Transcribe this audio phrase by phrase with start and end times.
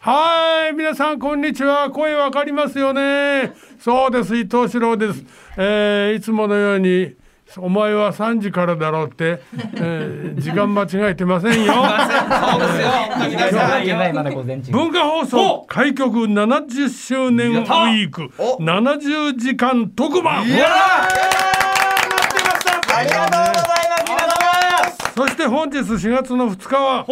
[0.00, 1.90] はい、皆さんこんにちは。
[1.90, 3.52] 声わかりますよね。
[3.80, 5.24] そうです、伊藤四郎です。
[5.56, 7.16] えーいつものように。
[7.56, 9.40] お前は3時からだろうって、
[9.74, 11.72] えー時間間違えてませんよ。
[14.70, 18.30] 文化放送開局70周年ウィーク
[18.60, 21.16] 70時間特番いやー待
[22.38, 22.98] ってました。
[22.98, 23.57] ありがとうございます皆様
[25.18, 27.04] そして本日4月の2日は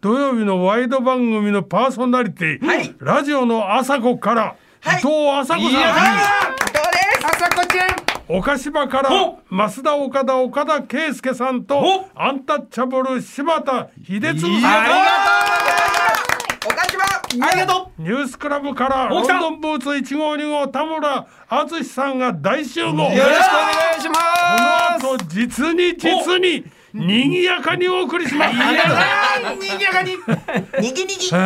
[0.00, 2.92] 土曜日のワイド番組のパーソナリティ、はい。
[2.98, 4.98] ラジオの朝子から、はい。
[4.98, 5.68] 伊藤朝子さん。
[5.68, 5.70] う。
[5.70, 7.26] いやどうです。
[7.26, 8.36] 朝子ちゃん。
[8.36, 14.50] 岡島からほ増田岡田岡田圭佑さんとほアンタッチャブル柴田秀嗣さん。
[14.64, 22.90] あり岡島ありがとニュースクラブからロンドンブーツ1号2号田村淳さんが大集合。
[22.90, 22.94] う。
[22.94, 23.30] よろしくお願
[23.96, 24.14] いしま
[24.98, 28.54] この後実に実に賑やかにお送りします。
[28.54, 29.78] い、に。
[29.78, 30.12] ぎやかに。
[30.80, 31.08] にぎに。
[31.08, 31.36] ぎちょ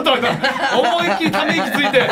[0.00, 0.38] っと待って
[0.74, 1.98] 思いっきりため息ついて。
[1.98, 2.06] や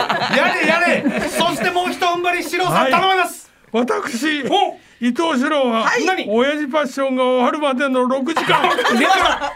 [0.55, 1.21] れやれ。
[1.30, 2.93] そしてもう一踏ん張りシロさはい。
[2.93, 3.51] ん頼みます。
[3.73, 4.77] 私お。
[5.01, 6.04] 伊藤四郎は、はい。
[6.04, 6.27] 何？
[6.29, 8.68] 親父パッションが終わるまでの6時間。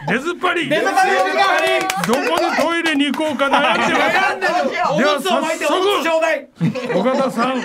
[0.07, 0.69] 出ずっぱり。
[0.69, 1.11] 出ずっぱり
[2.07, 4.39] どこにトイレに行こうか悩んでます。
[4.39, 6.47] でるおむつを巻いておむつちょうだい。
[6.95, 7.61] 岡田さん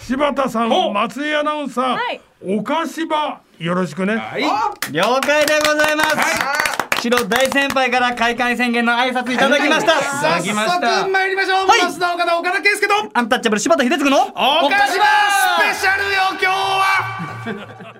[0.00, 0.92] 柴田さんお。
[0.92, 2.20] 松井アナウンサー、はい。
[2.46, 4.42] 岡柴よろしくね、はい。
[4.92, 6.16] 了解でございます。
[7.02, 9.98] 白大先輩から開会宣言の挨拶いただきました。
[9.98, 10.02] い。
[10.02, 11.10] ただきまし早た速。
[11.10, 11.66] 参りましょう。
[11.66, 11.80] はい。
[11.80, 12.94] 増田岡田岡田圭佑と。
[13.14, 14.36] アンタッチャブル柴田秀嗣の岡
[14.70, 17.94] 島スペシャルよ今日は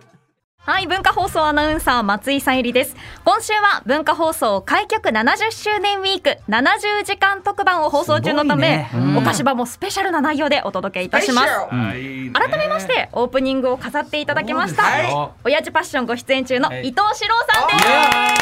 [0.69, 2.95] はい、文化放送アナウンサー松井さゆりです。
[3.25, 8.91] 今週は文化放送開局70周年ウィーク70時間特番を放送中のため、ね。
[8.95, 9.17] うん。
[9.17, 11.49] お菓子場もスペシャルな内容でお届けいたします。
[11.49, 15.31] はい改めましてオープニングを飾っていただきました、はい。
[15.45, 17.75] 親父パッションご出演中の伊藤四郎さんで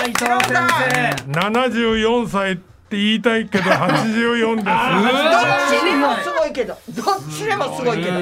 [0.03, 0.67] す、伊藤先
[1.29, 1.31] 生。
[1.31, 2.59] 74歳
[2.97, 4.65] って言いたいけど 84です。
[4.65, 6.79] どっちでもすごいけど。
[6.89, 8.13] どっちでもすごいけど。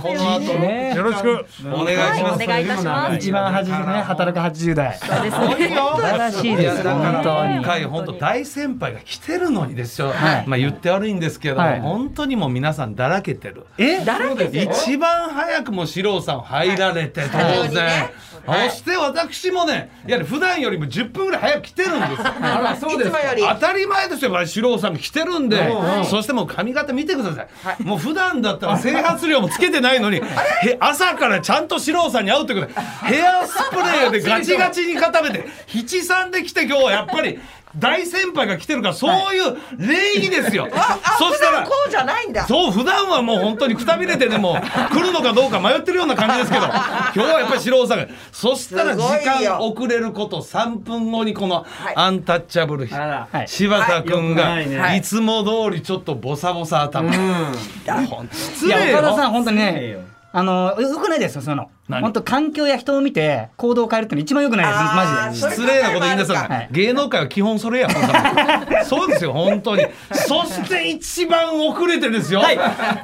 [0.00, 2.44] この後ねよろしくお願いします。
[2.44, 4.98] お願いいたします一番初めね働く80代。
[4.98, 5.76] そうですね。
[5.76, 6.82] 素晴らしいです。
[6.84, 7.56] 本当に。
[7.56, 7.64] 今。
[7.64, 10.44] 回本当大先輩が来てるのにですよ、はい。
[10.46, 11.80] まあ言って悪いんですけど、はい。
[11.80, 13.66] 本当にもう皆さんだらけてる。
[13.78, 14.04] え？
[14.04, 14.70] だらけてる？
[14.72, 18.10] 一番早くも四郎さん入られて当然、
[18.50, 18.70] はい。
[18.70, 25.72] そして私もねいや普段よりも10分ぐらい早く来てるんです あらそうです当たり前ですよ四郎さんが来てるんで、
[26.08, 27.42] そしてもう髪型見てくださ
[27.78, 30.16] い、もう普段だったら整髪量もつけてないのに
[30.64, 32.72] へ朝からちゃんと四郎さんに会うってことで
[33.04, 37.38] ヘアスプレーでガチガチに固めて七三で来て今日はやっぱり
[37.76, 42.46] 大先輩が来てるからそういう礼儀ですよ、 あそしたらこうじゃないんだ。
[42.46, 44.60] そう普段はもう本当にくたびれてでも
[44.92, 51.92] 来るのかどうか迷ってるような感じですけど 今日はやっぱり四郎さんがそしたら時間遅れること3分後にこのい。
[51.94, 53.48] アンタッチャブル、はい。
[53.48, 55.02] 柴田君がはい。
[55.02, 58.28] つも通りちょっとボサボサ頭、ほん。
[58.28, 58.98] と失いや礼よ。
[58.98, 60.19] 岡田さん本当にね。
[60.32, 61.70] あのよくないですよその。
[61.88, 62.02] 何？
[62.02, 65.50] 本当環境や人を見て行動を変えるっての一番良くないですマジで。
[65.56, 66.68] 失礼なこと言いなさい、はい。
[66.70, 68.84] 芸能界は基本それやほんとに。
[68.86, 69.84] そうですよ本当に。
[70.12, 72.42] そして一番遅れてですよ、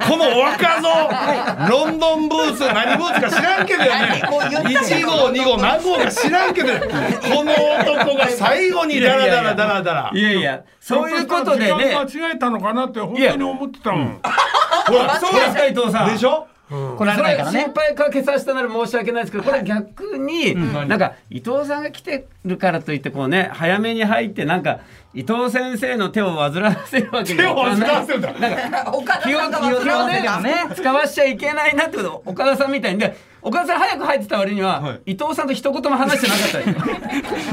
[0.07, 4.23] この若造、ロンドンブーツ何ブーツか知らんけどよね。
[4.29, 10.11] もう言ったけ1ど号2号何号か知らんけどこの男が最後にダラダラダラダラ。
[10.13, 11.93] いやいや、そういうことでね。
[11.93, 14.19] 間違えたのかなって本当に思ってたもん。
[14.23, 16.13] ほらそうですか、伊藤さん。
[16.13, 17.59] でしょ来られそれないからね。
[17.61, 20.53] 心配かけさせたなら申し訳ないですけど、これ逆に、
[20.87, 24.79] なんか伊藤さんが来てるからといってこうね、早めに入ってなんか
[25.13, 28.33] 伊藤先生の手を煩わせるわけに手を煩わせるんだ。
[28.33, 30.53] なんか 岡田気をさんが気を忘れてる気をね。
[30.75, 36.75] 使わしちゃいけないなってこと岡田さんみたいにで岡田さん早く入ってた割には、伊藤さんと一言も話してなかった ですよ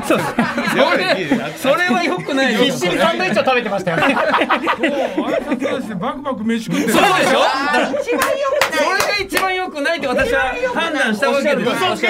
[0.09, 2.65] そうそれそれは良くないよ。
[2.65, 4.03] 必死にサンドイッチを食べてましたよね。
[4.17, 6.93] 挨拶してバクバク飯食ってる。
[6.93, 7.21] そうでしょ？
[7.21, 8.09] 一番良く
[8.77, 11.71] それが一番良くないって私は判断したわけです。
[11.71, 12.09] 嘘つけ。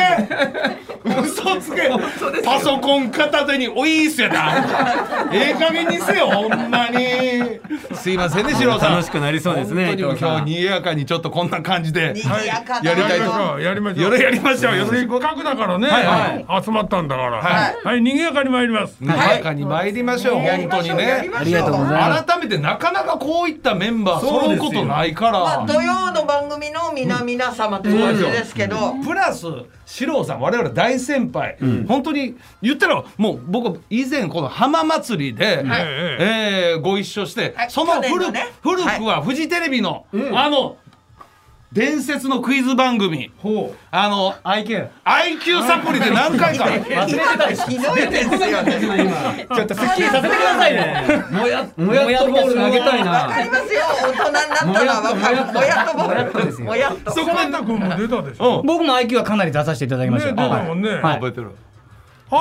[1.05, 2.43] 嘘つけ。
[2.45, 5.29] パソコン片手においっすやな。
[5.33, 7.61] ええ加減にせよほんまに。
[7.95, 8.93] すいませんね四郎さん。
[8.93, 13.61] 楽しくなりそうですね本当に今日にぎやかにちょっとこんな感じで賑やかだやりたいと。
[13.61, 16.65] やりましょうよろやりましょうよろせっかくだからね、はい。
[16.65, 17.31] 集まったんだから。
[17.39, 21.31] ははい、賑やかに参ります、にぎやかに参りましょう本当にね。
[21.35, 22.25] ありがとうございます。
[22.25, 28.95] 改めてなかなかこういったメンバー揃うことないかまあら土曜の番組の皆皆様という感じですけど。
[29.05, 29.47] プラス
[29.87, 37.71] 四郎さん我々大先輩、本当に言ったらもう僕以前この浜祭りで、えーご一緒して、はい。
[37.71, 38.47] その古ね。
[38.63, 40.77] 古くはフジテレビの、あの
[41.75, 49.47] 伝説のクイズ番組ほうあの IQ IQ サプリで何回か 忘れてたでしょひどいですよね。
[49.53, 53.81] ちょっとすっきりさせてくださいねもやもやっとボール投げたいわかなりますよ。
[54.03, 55.53] 大人になったらわかる。
[55.53, 56.65] もやっとボール。
[56.65, 57.11] もやっと。
[57.11, 58.63] そこまで君も出たでしょ。
[58.65, 60.91] 僕も IQ はかなり出させていただきまね出したたもんね。
[60.91, 61.51] はい覚えてる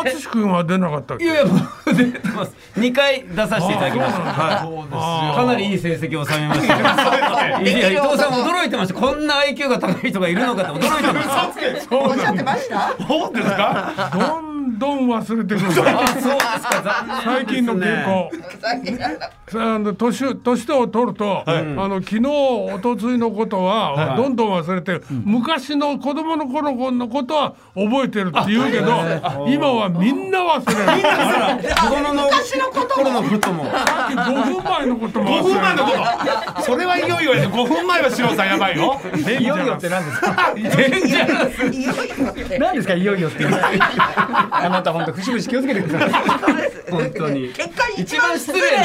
[0.02, 1.26] 淳君は出なかったっけ？
[1.26, 1.56] いやいやも
[1.88, 2.56] う出てます。
[2.78, 4.24] 2回出させていただきました。
[4.62, 7.62] あかなりいい成績を収めました。
[7.62, 9.00] いや伊藤さん驚いてました。
[9.00, 11.98] こんな IQ が高い人がいるのかって驚いてました。
[11.98, 12.96] おっしゃってました？
[13.08, 14.12] そうですか？
[14.14, 15.68] ど んどん忘れてくる。
[15.72, 16.02] んだ。
[16.04, 18.32] あそうですか残念最近の傾向。
[19.48, 28.94] さあの年年を取ると、あの昨日一昨日のことはどんどん忘れて、昔の子供の頃のことは覚えてるって言うけど、
[29.48, 31.64] 今はみんな忘れる。
[31.76, 33.66] 子供の昔のこと頃のことも。
[33.66, 35.84] さっき5分前のことも5忘分前の。
[35.86, 35.92] こ
[36.56, 36.62] と。
[36.64, 37.42] それはいよいよや。
[37.42, 39.00] ね5分前はシロさんやばいよ。
[39.16, 40.54] いよいよって何ですか？
[40.58, 42.13] いよいよって。
[42.60, 46.12] 何ですかいよいよって あなた本当節々気をつけてください。
[46.92, 47.50] 本当に。
[47.50, 48.78] 結果一一番番失失礼。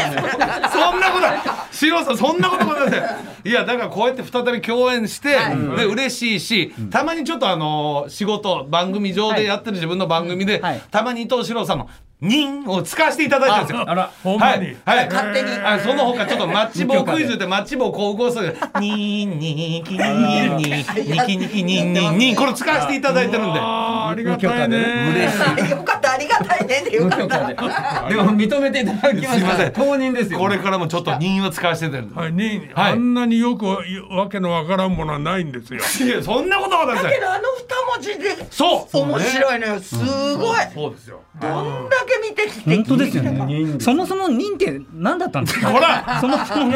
[0.70, 1.26] そんなこと
[1.70, 2.96] シロさんそんなことごめんなさ
[3.44, 5.36] いいやだからこうやって再び共演して、
[5.76, 10.82] で嬉しいし、たまにちょっとあの仕事番組上でやってる自分の番組で、はい。
[10.90, 11.88] たまに伊藤四郎さんの
[12.20, 13.84] 「人」を使わせていただいてるんですよ。
[13.90, 23.60] あらほんまにはい、はい、勝手にあその他ちょっとマッチ棒クイズでマッチ棒高校生で「にんにきにんににきにきにんにんにん」これ使わせていただいてるんで。
[23.60, 25.28] あーありがたいね。
[25.70, 27.38] よかったありがたいねでよかった。
[28.08, 29.72] でも認めていただきましたすいません。
[29.72, 30.38] 公認ですよ。
[30.38, 32.92] これからもちょっと人を使わせてるはい、に、はい。
[32.92, 33.66] あんなによく
[34.10, 35.80] わけのわからんものはないんですよ。
[36.06, 38.46] いやそんなことはないですけどあの二文字で。
[38.50, 38.98] そう。
[38.98, 39.80] 面白いのよ。
[39.80, 39.96] す
[40.36, 40.58] ごい。
[40.74, 41.20] そうですよ。
[41.40, 42.74] どんだけ見てきて。
[42.76, 43.76] 本当ですよね。
[43.80, 45.68] そもそも認って何だったんですか？
[45.68, 46.18] ほら。
[46.20, 46.72] そもそも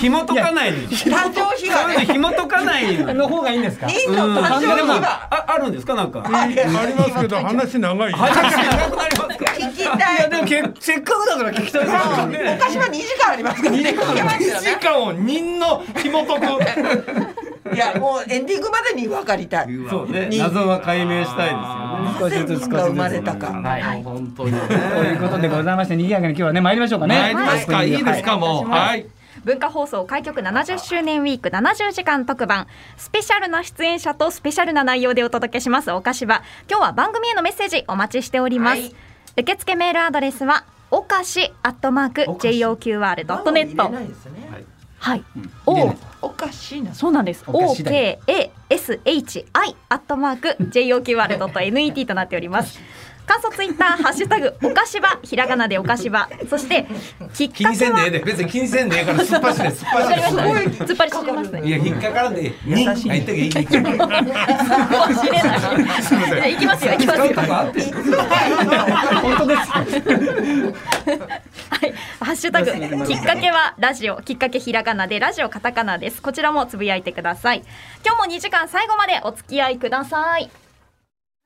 [0.00, 0.88] 紐解かないに。
[0.88, 2.06] 誕生日そうがね。
[2.06, 5.28] 紐解かないにの方がいいんですか人の誕生でも日が。
[5.30, 5.94] ああるんですか？
[5.94, 6.22] なんか。
[6.24, 6.54] あり
[6.94, 8.12] ますけど話長い。
[8.12, 8.16] よ。
[8.18, 10.30] 長くなりますか聞きたい。
[10.30, 12.58] でもけせっかくだから聞きたいですよね。
[12.60, 13.90] お菓子は2時間ありますからね。
[13.90, 14.78] 聞けますよ2時ね。
[14.80, 17.74] 間を人の紐解く。
[17.74, 19.68] いやもうエンディングまでに分かりたい。
[19.90, 20.28] そうね。
[20.32, 22.46] 謎は解明したいですよね。
[22.46, 23.46] 少しずつ人が生まれたか。
[23.52, 24.02] はい。
[24.02, 24.58] 本当にね。
[24.68, 27.14] ということでございまして賑やかに今日はね参りましょうかね。
[27.14, 27.84] 参りますか。
[27.84, 27.92] い。
[27.92, 28.70] いですかもう。
[28.70, 29.06] はい
[29.44, 32.66] 文化放送開局70周年ウィーク70時間特番。
[32.96, 35.90] スペシャルな出演者とスペシャルな内容でお届けします。
[35.90, 36.42] お菓子場。
[36.68, 38.94] 今日は番組へのメッセージお待ちしております、はい。
[39.38, 44.48] 受付メールアドレスはおかしアットマーク JOQR.net 入れないですね。
[44.98, 45.24] はい、
[45.64, 45.94] お。
[46.22, 46.92] おかしいな。
[46.92, 47.44] そうなんです。
[47.44, 48.16] OKASHI
[49.88, 52.80] アットマーク JOQR.net となっております。
[53.28, 56.86] 感想ツイッターハッシュタグおかしばひらがなでおかしばそして
[57.34, 60.22] きっ気にかけはせんでええで別に気にせんでええからすっぱしで突っ走まで
[60.72, 66.52] した突っ張りしてますねいや引っかからんでええ人入ってけいいかもしれない。
[66.52, 67.26] いきますよ、いきますよ。
[69.22, 69.60] 本当です
[71.70, 76.22] はい、ハッシュタグ、きっかけはラジオ、きっかけひらがなで、ラジオカタカナです。
[76.22, 77.62] こちらもつぶやいてください。
[78.04, 80.50] 今日も2時間最後までお付き合いください。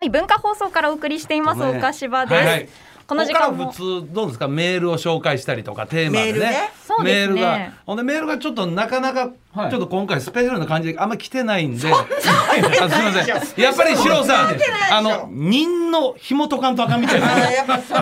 [0.02, 2.34] はい、文化放送からお送りしています、おかしばです。
[2.34, 2.68] はいはい。
[3.06, 3.66] この時間も。
[3.66, 4.48] ここから普通どうですか？
[4.48, 6.70] メールを紹介したりとかテーマでね。
[7.04, 9.70] メールがほんでメールがちょっとなかなか、はい。
[9.70, 11.88] ちょっと今回スペシャルな感じであんま来てないんで。
[11.92, 13.62] あ すいません。
[13.62, 14.56] やっぱり四郎さん
[14.90, 17.28] あの人の紐解かんとあかんみたいな。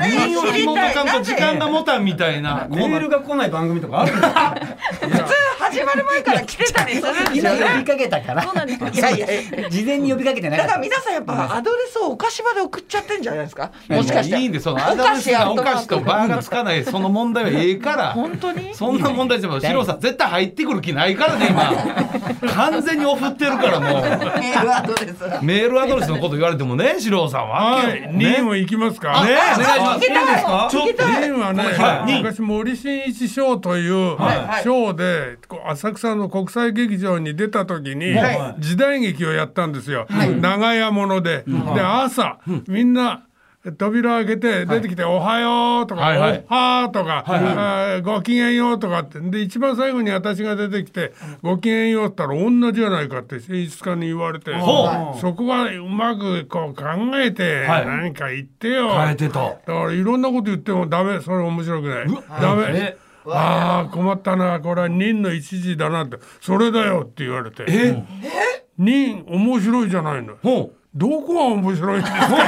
[0.09, 0.53] 人を。
[0.53, 2.67] 紐解かんと時間が持たんみたいな。
[2.71, 4.55] メールが来ない番組とかあるんですか？
[5.01, 5.25] 普通
[5.71, 7.85] 始まる前から来てたりするんですよ今呼びね。
[7.85, 8.79] かけたからそうなんです。
[8.83, 9.71] いやいやいや。
[9.71, 13.71] 事前に呼びかけてなだから皆さんやっぱアドレスをお菓子場で送っちゃってんじゃないですか？
[13.89, 14.39] もしかして。
[14.39, 16.65] いいんでそのアドレスがお菓子とバーがつかい。
[16.65, 18.75] ないその問題はええから本当に？
[18.75, 24.03] そんな問題でも四郎さん絶対入ってくる気ないからね今完全にオフってるからもう
[24.41, 25.45] メールアドレス。
[25.45, 29.25] メールアドレスのこと言われてもね四郎さんははい、ね任も行きますか？
[29.25, 30.01] ねお願い
[30.41, 40.07] しますちょっと任はね、はい昔森進一賞というはい賞で浅草の国際劇場に出た時には時代劇をやったんですよ。
[40.41, 42.39] 長屋もので、で朝
[42.69, 43.25] みんな
[43.77, 46.19] 扉開けて出てきて「おはよう」とか「はい。
[46.19, 46.45] はい。
[46.49, 49.21] おはー」とか、ごきげんよう」とかって。
[49.21, 51.13] で一番最後に私が出てきて
[51.43, 54.55] 「ごきげんよう」って言ったら同じじゃないかって演出家に言われて。
[54.55, 56.85] ほそこはうまくこう考
[57.17, 57.87] えてはい。
[57.87, 58.95] 何か言ってよ。
[58.95, 61.21] 変えてとだからいろんなこと言ってもダメ。
[61.21, 62.07] それ面白くない。
[62.41, 62.65] ダメ。
[62.69, 62.97] え
[63.27, 67.65] ああ困ったなこれは任の一時だなってそれだよって言われて。
[67.69, 68.03] え？
[68.79, 70.37] 任面白いじゃないの。
[70.43, 72.19] ほどこが面白いんですか？
[72.27, 72.39] 本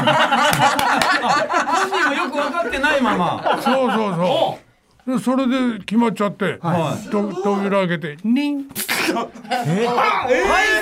[1.90, 3.58] 人もよく分かってないまま。
[3.62, 4.58] そうそうそ
[5.06, 5.12] う。
[5.12, 7.08] でそれで決まっちゃって、はい。
[7.10, 8.74] と扉開けて「任」挨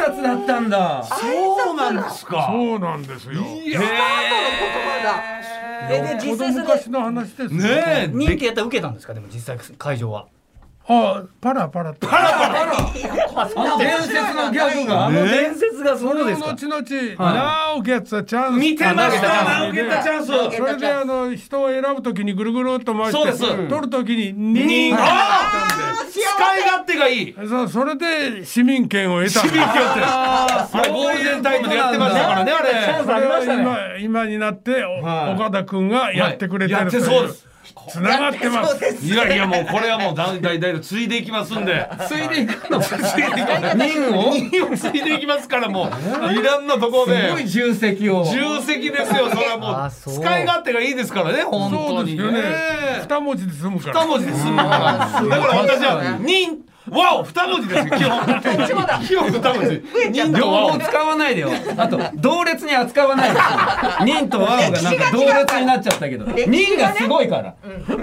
[0.06, 1.02] 拶だったんだ。
[1.02, 2.46] そうなんですか。
[2.52, 3.32] そうなんですよ。
[3.32, 3.36] い
[3.72, 3.94] や言葉
[5.02, 5.39] だ
[5.90, 7.50] えで子実際それ供昔の話ですよ。
[7.50, 8.08] ね。
[8.08, 8.10] え。
[8.12, 9.14] 人気やったら受けたんですか？
[9.14, 10.26] でも実際会場は
[10.88, 12.08] あ、パラパラと。
[12.10, 15.06] あの伝説のギャグが。
[15.06, 16.48] あの伝説がそうですか。
[16.50, 18.50] 後々、Now gets a chance。
[18.52, 19.60] 見てました。
[19.60, 24.66] あ受けたチャンスそれであの人を選ぶときにぐるぐるっと回して取るときに人。
[24.66, 24.96] 人。
[24.96, 27.34] があー使い勝手がいい。
[27.48, 29.40] そうそれで市民権を得た。
[29.40, 32.70] 市民権ってあれゴールデンタイムでやってましたからねあれ。
[33.04, 34.98] それは今今になってお
[35.34, 37.02] 岡田君がやってくれてやっるという。
[37.02, 37.49] てそうです
[37.90, 39.04] つながってます。
[39.04, 41.88] いやいやもうこれはもう大大大ついでいきますんで。
[42.08, 46.32] ついでいくのついでいきます任を任をついでいきますからもう。
[46.32, 48.24] いろんなところすごいで重責を。
[48.24, 49.90] 重責ですよそれはもう。
[49.90, 52.42] 使い勝手がいいですからね本そう当にですよね。
[52.42, 52.48] ね
[53.02, 54.00] 二文字で済むから。
[54.02, 54.68] 二文字で済むから。
[54.68, 58.40] だから私は任わお二文字ですよ 基本。
[59.06, 59.82] 基本二文字。
[60.10, 61.50] 任両方使わないでよ。
[61.76, 63.38] あと同列に扱わないで
[64.04, 66.26] 任 とワオがなんか同列になっちゃったけど。
[66.26, 67.54] 任がすごいから。
[67.86, 67.96] 特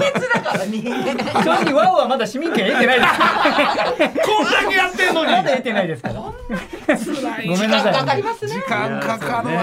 [0.00, 3.12] 別だから人間正直ワオはまだ市民権得てないです。
[4.26, 5.32] こんだけやってんのに。
[5.32, 6.14] まだ得てないですから。
[6.14, 8.52] ごめんなさいかかりますね。
[8.52, 9.62] 時間かかるわ、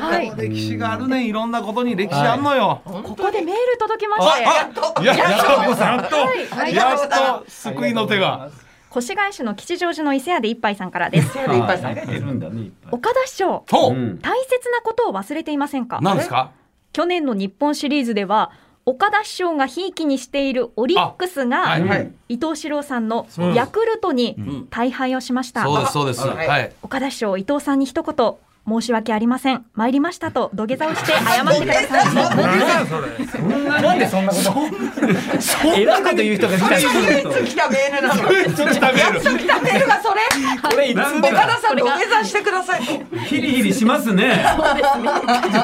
[0.00, 0.32] はい。
[0.36, 1.24] 歴史があるね。
[1.24, 4.80] いろんなことに歴史あんのよ、ここでメール届きましてああやっと。
[5.02, 6.16] やっと。
[6.56, 6.74] はい。
[6.74, 7.44] やっと。
[7.48, 8.50] 救いの手が
[8.96, 11.38] 越谷市の吉祥寺の伊勢屋で一杯さんからです。
[11.38, 12.92] いっぱいさんいるんだねいっぱい。
[12.92, 14.18] 岡田市長ほう、うん。
[14.18, 16.00] 大切なことを忘れていませんか？
[16.02, 16.50] 何ですか？
[16.92, 18.50] 去年の日本シリーズでは
[18.86, 21.84] 岡田師匠がひいきにしているオリックスが、はい。
[21.84, 22.12] はい。
[22.28, 24.66] 伊藤四郎さんのうんヤクルトにん。
[24.70, 26.26] 大敗をしました、そうですそうです。
[26.26, 26.48] はい。
[26.48, 26.72] はい。
[26.82, 28.34] 岡田師匠伊藤さんに一言
[28.68, 29.64] 申し訳ありません。
[29.74, 32.14] 参りましたと土下座をして謝ってください。
[33.82, 34.50] なんでそんなこと。
[35.76, 38.22] 偉いこと言う人が来たりするいつ来たメールなの
[40.80, 42.82] れいつ岡田さん土下座してください。
[43.26, 44.44] ヒリヒリしますね。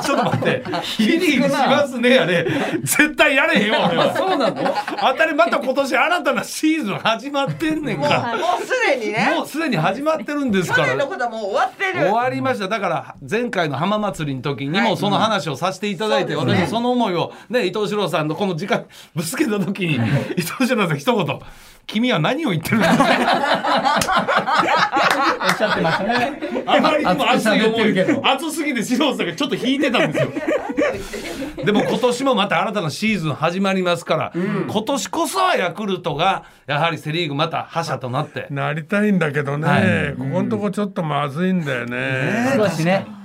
[0.03, 0.65] ちょっと待って。
[0.83, 2.47] ヒリヒリしますねあれ。
[2.81, 4.15] 絶対やれへんよ俺は。
[4.15, 4.75] そうなの？
[5.01, 9.27] 当たりまた今年新たなシーズン始まってんねんもうかもうすでにね。
[9.31, 10.89] らもうすでに始まってるんです去から。
[10.89, 12.01] 年のことはもう終わってる。
[12.01, 12.69] 終わりました。
[12.69, 19.99] だから前回の浜祭りの時にもその話をさせていただいて、そうですね私その思いをね伊藤四郎さんのこの時間ぶつけた時に伊
[20.43, 21.41] 藤四郎さん一言
[21.87, 22.89] 「君は何を言ってるんだ?
[25.41, 26.41] 」おっしゃってましたね。
[26.67, 28.23] あまりにも熱い思いど。
[28.25, 30.31] 熱すぎて四郎さんがちょっと引いてたんですよ。
[31.65, 38.47] でも今年もまた新たなシーズン始まりますから、今年こそはヤクルトがやはりセ・リーグまた覇者となって。
[38.51, 40.15] なりたいんだけどね、はい。
[40.17, 42.53] ここのとこちょっとまずいんだよね。
[42.57, 43.16] 少しねうん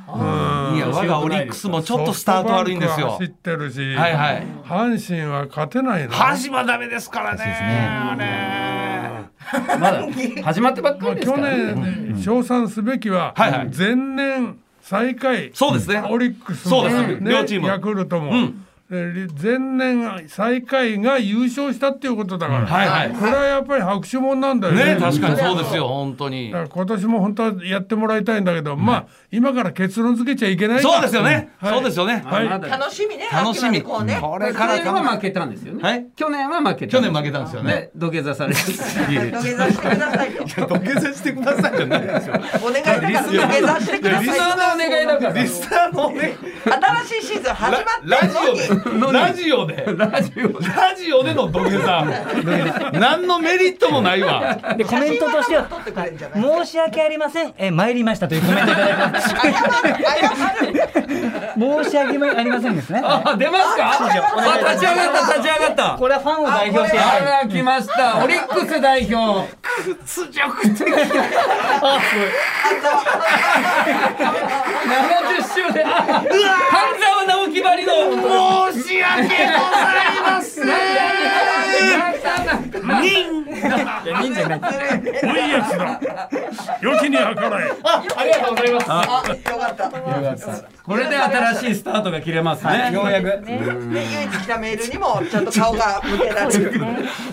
[0.75, 3.11] いや我がオリックスもちょっとスタート悪いんですよ。
[3.11, 4.43] 走ってるし、はいはい。
[4.65, 6.11] 阪神は勝てないの。
[6.11, 9.29] 阪神はダメですからね
[9.79, 10.07] まだ
[10.43, 11.55] 始まってばっかりですから。
[11.55, 13.69] ね年称賛すべきははいはい。
[13.75, 15.51] 前年最下位。
[15.53, 16.03] そうですね。
[16.09, 17.23] オリックスもそうです。
[17.23, 17.67] 両チーム。
[17.67, 18.39] ヤクルトも、うん。
[18.45, 23.09] え前年最下位が優勝したっていうことだから、はいはい。
[23.17, 24.95] これはやっぱり拍手もんなんだよね。
[24.95, 25.37] ね確かに。
[25.37, 26.49] そうですよ本当に。
[26.49, 31.73] 今年も本当はやってもらいたいんだけど、まあ今から結論付けちゃいけないそうですよね、はい。
[31.73, 32.21] そうですよね。
[32.25, 32.49] はい。
[32.49, 33.81] 楽しみね楽しみ。
[33.81, 34.19] こうね。
[34.21, 35.81] これから去年は負けたんですよね。
[35.81, 36.07] はい。
[36.13, 37.71] 去年は負けた去年負けたんですよね。
[37.71, 42.41] で土下座されて 土下座してくださいよ土下座してくださいじゃないですよ。
[42.61, 45.41] お願いだから土下座してくださいよリスナーのお願いだから。
[45.41, 46.37] リスナーのね
[47.05, 48.59] 新しいシーズン始まラってんのに。
[48.59, 48.80] ラジオで
[49.11, 49.85] ラジオで。
[49.97, 52.05] ラジオラジオでの土下座。
[52.93, 54.57] 何のメリットもないわ。
[54.77, 57.53] でコメントとしては撮ってくれるんじゃない申し訳ありません。
[57.57, 59.43] え参りましたというコメントいただいてます謝る
[60.05, 60.19] 謝
[61.01, 61.11] る
[61.83, 63.01] 申し訳ありませんですね。
[63.03, 63.91] あ出ますか？
[63.99, 64.07] あ
[64.73, 65.97] 立ち上がった立ち上がった。
[65.97, 66.99] これはファンを代表して。
[66.99, 68.23] あら来ました。
[68.23, 69.47] オリックス代表。
[69.61, 70.85] 屈辱的70
[75.53, 75.85] 周年。
[75.87, 76.23] あ半
[76.99, 77.91] 沢直樹ばりの
[78.73, 80.65] 申し訳ございません。
[84.21, 84.59] 忍者ない。
[85.23, 85.99] おいやつだ。
[86.81, 87.71] 良きに計らえ。
[87.83, 89.91] ありがとうございますあよかった。
[90.83, 92.91] これで新しいスタートが切れますね。
[92.91, 93.25] ようやく。
[93.45, 96.81] で唯一来たメールにもちゃんと顔が向けられる。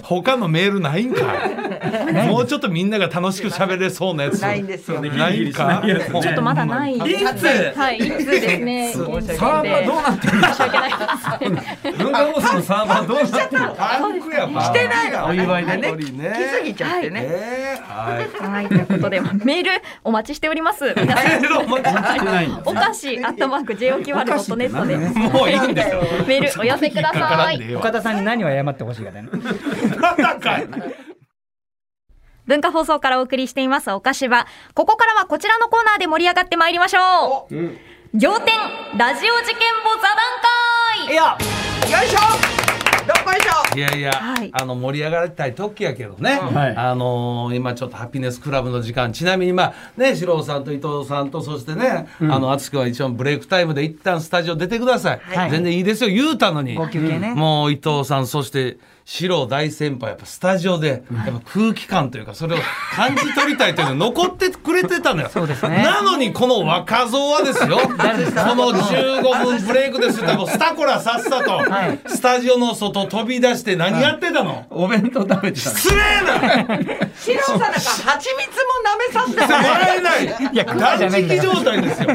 [0.03, 2.29] 他のメールないんかい。
[2.29, 4.41] もうちょっとみんなが楽ししく喋れそうなやつ。
[4.41, 5.01] ないんですよ。
[5.01, 5.83] ないんか
[6.23, 6.97] ちょっとまだない。
[6.97, 7.05] いつ？
[7.05, 8.93] はい、いつですね。
[8.93, 11.01] サーバーどうなってる申し訳ないです。
[11.99, 15.27] 文化放送のサーバーどうなってるパンクやしてないの。
[15.27, 16.03] お祝いでね来
[16.57, 17.23] すぎちゃってね。
[17.25, 18.29] えーはい。
[18.51, 18.83] はい、とい。
[18.83, 19.71] うことで、メール
[20.05, 20.91] お待ちしております。
[20.91, 21.05] お菓
[22.95, 24.97] 子アットマーク JOQ ワールド .net で。
[25.19, 26.01] もういいんですよ。
[26.27, 27.75] メールお寄せください。
[27.75, 29.25] 岡田さんに何を謝ってほしいかね。
[32.47, 34.47] 文化放送からお送りしていますお菓子は。
[34.75, 37.55] ここからはこちらのコーナーで盛り上がってまいりましょう。
[38.15, 38.59] 仰天
[38.97, 40.68] ラジオ事件簿座談会
[41.11, 41.39] いや
[41.91, 42.19] よいしょ。
[43.07, 43.79] どっこいしょ。
[43.79, 44.51] いやいや、はい。
[44.53, 46.77] あの盛り上がりたい時やけどね、はい。
[46.77, 49.11] あのー今ちょっとハピネスクラブの時間。
[49.11, 55.51] ちなみにまあね四郎さんと伊藤さんとそしてね、あの敦くんは一応ブレイクタイムで一旦スタジオ出てください、はい。
[55.51, 56.11] 全然いいですよ。
[56.11, 56.79] 言うたのに。
[56.79, 57.33] ね。
[57.35, 58.77] もう伊藤さんそして
[59.11, 62.59] 四郎大先輩やっぱスタジオでやっぱ空気感というかそれを
[62.93, 65.31] 感じ取りたいというの残ってくれてたのよ。
[65.33, 65.83] そうですね。
[65.83, 67.79] なのにこの若造はですよ。
[67.79, 67.97] この
[68.71, 70.35] 15分ブレイクですよ。
[70.35, 71.99] もうスタコラさっさと、はい。
[72.07, 75.71] スタジオの外飛び出して何やってたの、お弁当食べてた。
[75.71, 76.35] 失礼な。
[77.19, 79.41] シロさんなんか蜂蜜も舐めさせて。
[79.41, 80.53] 笑えない。
[80.53, 82.11] いや断食状態ですよ。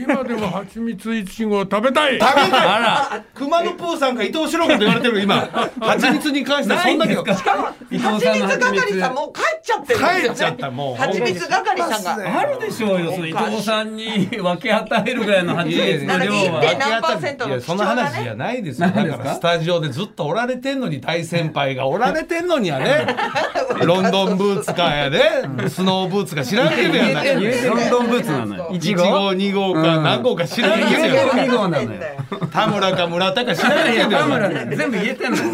[0.00, 2.18] 今でも蜂蜜いちごを食べたい。
[2.18, 2.66] 食べない。
[2.66, 3.24] あら。
[3.36, 5.48] 熊野プーさんか伊藤四郎かと言われてる今。
[5.78, 7.74] 蜂蜜に関してはそんだけないんですか？
[7.90, 10.70] 伊藤蜂蜜係さんもう帰っちゃってる帰っちゃった。
[10.70, 10.96] もう。
[10.96, 12.40] 蜂蜜係さんが。
[12.40, 14.26] あるでしょうよその伊藤さんに。
[14.28, 16.04] 分け与えるぐらいの蜂蜜。
[16.04, 18.88] の量は1.7何パーセントのいやそんな話じゃないですよ。
[18.88, 23.06] だからスタジオでずっとおられてんのに大先輩がおられてんのにやね
[23.84, 25.20] ロンドンブーツかやで。
[25.68, 27.34] スノーブーツか知らんけどやない。
[27.34, 28.68] ロンドンブーツなのよ。
[28.72, 32.00] 1号2号か何号か知らんけど1や号2号なのよ
[32.52, 34.76] 田村か村田か知らんけど田村やね。
[34.76, 35.44] 全部言えてんのよ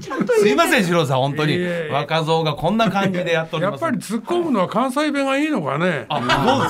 [0.00, 1.58] すいません四郎さん本当に。
[1.90, 3.82] 若造がこんな感じでやっております。
[3.82, 6.06] やっぱり突っ込むのは関西弁がいいのかね。
[6.08, 6.66] あどうで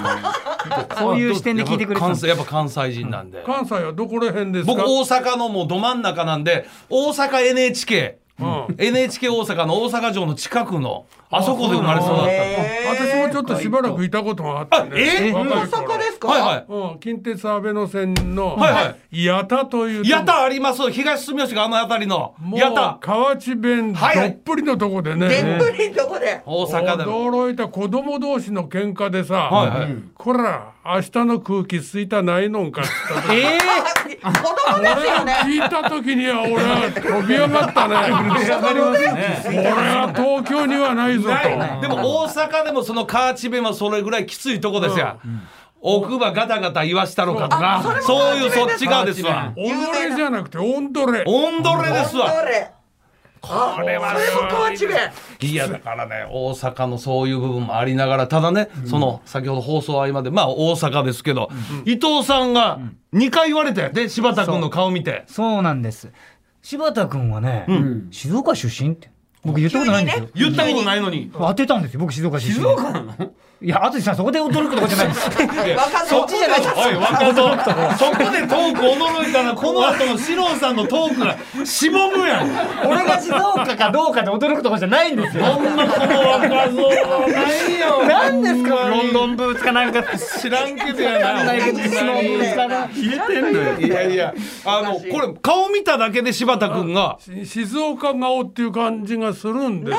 [0.83, 0.97] すか。
[0.99, 2.27] そういう視点で聞いてくれてたんです。
[2.27, 3.43] 関西やっぱ関西人なんで。
[3.45, 4.75] 関西はどこら辺ですか？
[4.75, 12.17] 僕大阪のもうど真ん中なんで大阪 NHK うん NHK 大阪の大阪城の近くのあそこで生まれ育った。
[12.17, 12.29] の
[12.95, 16.67] 私もちょっとしばらくいたことがあってねあえ大阪ですか、はいはい。
[16.69, 19.27] うん、近鉄安倍の線のはいはい。
[19.27, 20.11] 八田というとこ。
[20.11, 20.91] やたあります。
[20.91, 26.41] 東住吉があの辺りのもうやた河内弁どっぷりのとこでね、でんぶりどこで。
[26.47, 27.31] 大阪でも。
[27.31, 29.97] 驚いた子供同士の喧嘩でさ、はいはい。
[30.15, 35.33] こら明日の空気吸いたないのんかっった時え子供ですよね。
[35.45, 37.95] 聞いた時には俺は飛び上がったね。
[37.95, 41.83] これは東京にはないぞと。
[41.83, 45.21] でも大阪でもその河内弁はそれぐらいきついとこですよ
[45.81, 48.01] 奥歯ガタガタ言わしたのかとか。
[48.01, 48.37] そう。
[48.37, 49.53] いうそっち側ですわ。
[49.57, 51.23] オンドレじゃなくてオンドレ。
[51.27, 52.33] オンドレですわ
[53.41, 54.97] これはそれも河内弁
[55.41, 61.51] いやだからね大阪のそういう部分もありながらただね、その先ほど放送合間でまあ大阪ですけど、
[61.85, 62.81] 伊藤さんが
[63.13, 65.25] 2回言われてで柴田君の顔見て。
[65.27, 65.63] そう。
[65.63, 66.11] なんです。
[66.63, 67.67] 柴田君はね、
[68.11, 69.11] 静岡出身って。
[69.45, 71.31] 僕言ったことないんですよ、言ったことないのに。
[71.33, 72.01] 当てたんですよ。
[72.01, 72.55] 僕静岡出身。
[72.55, 73.33] 静岡なの？
[73.61, 75.27] いや淳さんそこで驚くとこじゃないです。
[75.77, 76.75] 若そっちじゃないです。
[76.77, 77.51] おい若造。
[77.99, 82.51] そこでトーク驚いたらこの後の四郎さんのトークがしぼむやん。
[82.87, 85.45] 俺が静岡かどうかで驚くとこじゃないんですよ。
[85.45, 88.05] こんなこの若造はないよ。
[88.07, 91.43] 何ですかロンドンブーツかなんか知らんけどやな。
[91.43, 94.35] ないけどスノーブーツかな言えてんのよいやいや
[94.67, 97.17] あのこれ顔見ただけで柴田君が。
[97.19, 99.99] し静岡顔っていう感じがするんです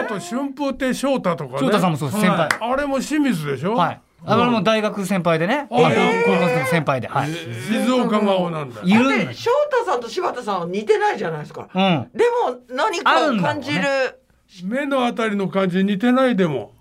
[0.00, 1.58] あと春風亭昇太とかね。
[1.58, 3.74] 翔太さんもそうです先輩あれも清水でしょ？
[3.74, 4.00] はい。
[4.24, 8.80] あれも大学先輩でね、高校生の先輩で、はい、静岡顔なんだ。
[8.80, 8.86] よ。
[8.86, 9.32] いる。
[9.32, 11.68] 翔太さんと柴田さんは似てないじゃないですか。
[11.72, 12.10] うん。
[12.12, 13.84] でも何か感じる。
[14.64, 16.72] 目のあたりの感じ似てないでも。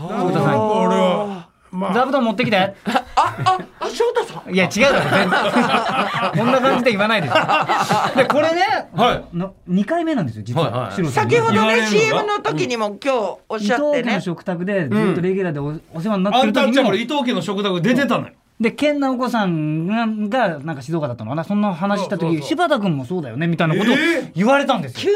[0.00, 1.94] なん太さんか俺はまあ。
[1.94, 2.74] 座布団持ってきて
[3.24, 4.52] あああ翔太さん？
[4.54, 9.36] いや違うだろ こんな感じで言わないででこれねはい。
[9.36, 11.12] の2回目なんですよ実は、はいはい。
[11.12, 13.16] 先ほどね CM の時にも今日
[13.48, 13.92] おっ伊しゃってね。
[14.02, 16.66] 藤家の食卓でずっとレギュラーでお,、お世話になってあんたる時に。
[16.66, 18.32] もんちゃんこれ伊藤家の食卓出てたのよ。
[18.60, 21.44] で健直子さんががなんか静岡だったのかな。
[21.44, 22.48] そんな話した時そうそうそう。
[22.48, 23.94] 柴田君もそうだよねみたいなことを
[24.34, 25.12] 言われたんですよ、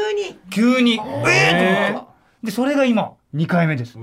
[0.51, 0.75] 急に？
[0.77, 0.99] 急に。
[1.27, 2.01] えー。
[2.45, 3.97] でそれが今2回目です。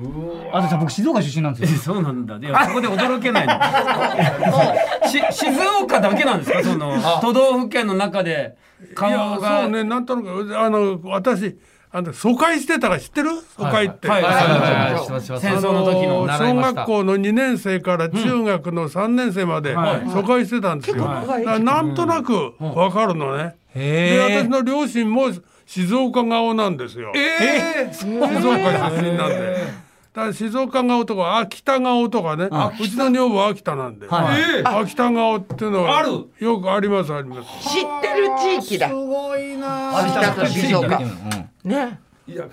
[0.52, 1.78] あとさん僕静岡出身なんですよ。
[1.94, 2.36] そうなんだ。
[2.36, 3.52] いやそこで驚けないの。
[5.08, 5.50] し静
[5.82, 6.62] 岡だけなんですか？
[6.62, 9.84] その都道府県の中でいや顔がそうね。
[9.84, 11.56] なんとなくあの私
[11.90, 13.30] あの疎開してたら知ってる？
[13.56, 14.08] 疎開って。
[14.08, 16.74] はい戦争の時の小習いました。
[16.74, 20.10] 学校の2年生から中学の3年生まではい。
[20.10, 21.06] 疎開してたんですよ。
[21.06, 23.54] なんとなくわかるのね。
[23.74, 25.28] で私の両親も
[25.66, 27.12] 静岡顔なんですよ。
[27.14, 29.84] ええ静岡出身なんで。
[30.14, 34.40] だから静岡顔とか秋田顔とかね、うちの女房は秋田なんで、はい。
[34.40, 36.28] ええ秋田顔っていうのはある。
[36.38, 37.68] よくありますあります。
[37.68, 38.28] 知ってる
[38.60, 38.90] 地域だ。
[38.92, 40.98] ごいな秋田と静岡。
[40.98, 41.98] うんね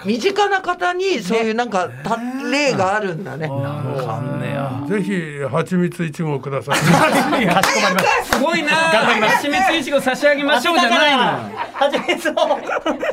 [0.03, 2.17] 身近な方にそういうなんかた
[2.51, 3.47] 例があるんだね。
[3.47, 4.49] かんね。
[4.49, 6.75] ややぜひ蜂蜜いちごをください。
[8.25, 8.35] す。
[8.41, 8.71] ごいな。
[8.73, 11.21] 蜂蜜いちご差し上げましょうじゃないの。
[11.73, 12.33] 蜂蜜を。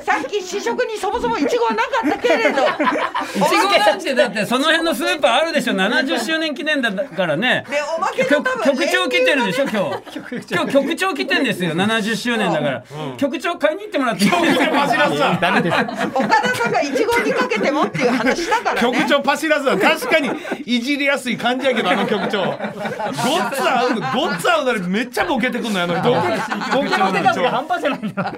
[0.03, 2.63] さっき試食にそもそもいちごはなかったけれど。
[2.67, 5.75] いちごなんてだってその辺のスーパーあるでしょ。
[5.75, 7.65] 70周年記念だからね。
[7.71, 10.73] でおまけの局多分局長来てるでしょ今日今日。
[10.73, 11.77] 局長来てんですよ。
[11.77, 12.83] 70周年だから。
[13.17, 15.39] 局長買いに行ってもらっていいですか？
[15.41, 15.77] ダメです。
[16.15, 18.99] 岡田さんがいちごにかけてもっていう話だからね。
[18.99, 20.31] 局長パシらずは確かに
[20.65, 22.45] いじりやすい感じやけどあの局長。
[22.45, 22.59] ごっ
[23.53, 26.11] つ合うのごっつ合うのにめっちゃボケてくんのよあの人。
[26.77, 28.35] ボケの手数が半端じゃないんだ。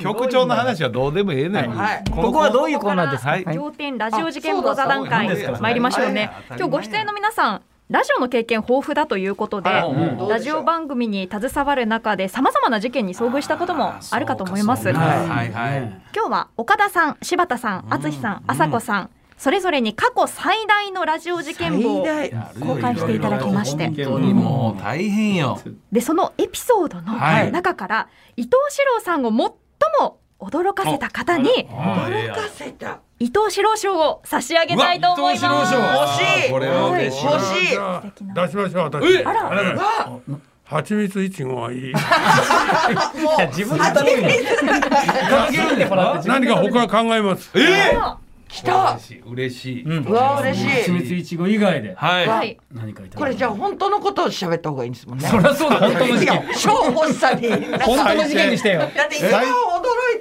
[0.00, 2.04] 局長の話はどうでもええねん、はい。
[2.10, 3.30] ここはどういうコーナーですか？
[3.30, 3.44] はい。
[3.44, 6.30] 仰天ラジオ事件簿座談会あそうだそうだ参りましょうね。
[6.48, 14.88] 今日ご出演の皆さんラジオの経験豊富だということでうんラジオ番組に携わる中でさまざまな事件に遭遇したこともあるかと思います。
[14.88, 14.96] はい。
[15.28, 15.80] はいはい。
[16.14, 22.06] 今日は岡田さん柴田さん淳さん朝子さんそれぞれに過去最大のラジオ事件簿を
[22.60, 23.88] 公開していただきまして。
[23.88, 25.60] 本当にもう大変よ。
[25.92, 27.52] でそのエピソードのはい。
[27.52, 29.36] 中から伊藤四郎さんを最
[30.00, 35.74] も驚かせた方に驚かせた伊藤四郎賞を差し上げたいと思います。
[35.74, 35.86] 欲
[36.44, 36.50] しい。
[36.50, 37.24] これは嬉しい。
[37.24, 38.34] 欲しい。
[38.34, 39.14] 出しましょう私。
[39.14, 39.50] えあら。
[39.50, 40.20] あら。
[40.64, 41.94] 蜂蜜いちごはいい。
[43.48, 47.50] 自分のためにかけるんでもらって何か他考えます。
[47.54, 47.96] え
[48.54, 48.72] 来た。
[48.72, 51.94] ー、嬉しい、うわ嬉し蜂い蜜いちご以外で。
[51.96, 52.58] はい、はい。
[52.72, 55.26] 何かいただいたこれじゃあ本当のことを喋った方がいいんですもんね。
[55.28, 58.78] そりゃそうだ本当の事い件や賞欲しさに本当の事件にしてよ。
[58.78, 59.50] だって一番驚い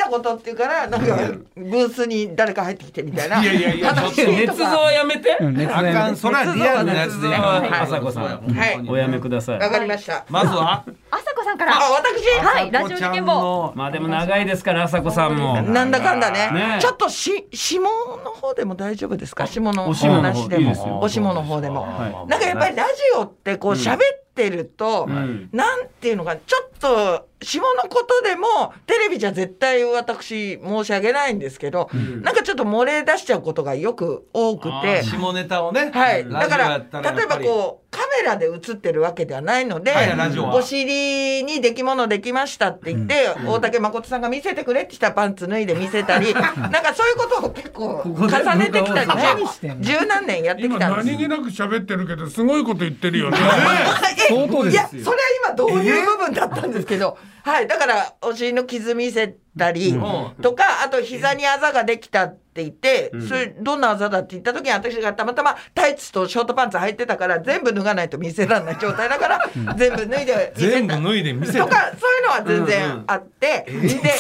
[0.03, 1.17] たことっていうからなんか
[1.55, 3.41] ブースに誰か入ってきてみたいな。
[3.41, 4.59] いやいやいや話捏造と。
[4.59, 5.33] かはやめて？
[5.33, 6.15] あかん。
[6.15, 7.35] それはリアルなやつで。
[7.35, 8.89] 朝子さんはい。
[8.89, 9.59] おやめください。
[9.59, 10.25] わかりました。
[10.29, 10.83] まずは？
[11.11, 11.75] 朝子さんから。
[11.75, 12.45] あ私？
[12.45, 12.71] はい。
[12.71, 13.71] ラジオ事件簿。
[13.75, 15.61] まあでも長いですから朝子さんも。
[15.61, 16.51] なんだかんだね。
[16.51, 16.79] ね。
[16.81, 17.89] ちょっとし下の
[18.31, 19.47] 方でも大丈夫ですか？
[19.47, 21.01] 下のお下の方話でも。
[21.01, 21.81] お下の方でも。
[21.81, 31.89] はなんかやっぱりラジオってこう喋ってると、んなんていうのかちょっと下のことでもテレビじゃ絶対私申し上げないんですけど、
[32.21, 35.03] なんかちょっと漏れ出しちゃうことがよく多くて。
[35.03, 35.91] 下ネタをね。
[35.93, 40.13] はい、だから例えばこうカメラで映ってるわけではないので、はい
[40.53, 53.37] お尻に出来物できましたって言って、大竹誠さんが見せてくれってきたパンツ脱いで見せたり なんかそういうことを結構重ねてきたり何してんの十何年やってき今たんです何気なく喋ってるけどすごいこと言ってるよね。
[54.29, 55.13] 相当ですいやそれは
[55.47, 59.93] 今どういう部分だったんですけど、はいだからお尻の傷見せたり
[60.41, 69.39] とか、あと膝にあざができたって言って、それどんなあざだって言った時に私がたまたまタイツとショートパンツ履いてたから全部脱がないと見せられない状態だから、
[69.75, 74.11] 全部脱いで見せた全部脱いで見せたとかそういうのは全然あって、で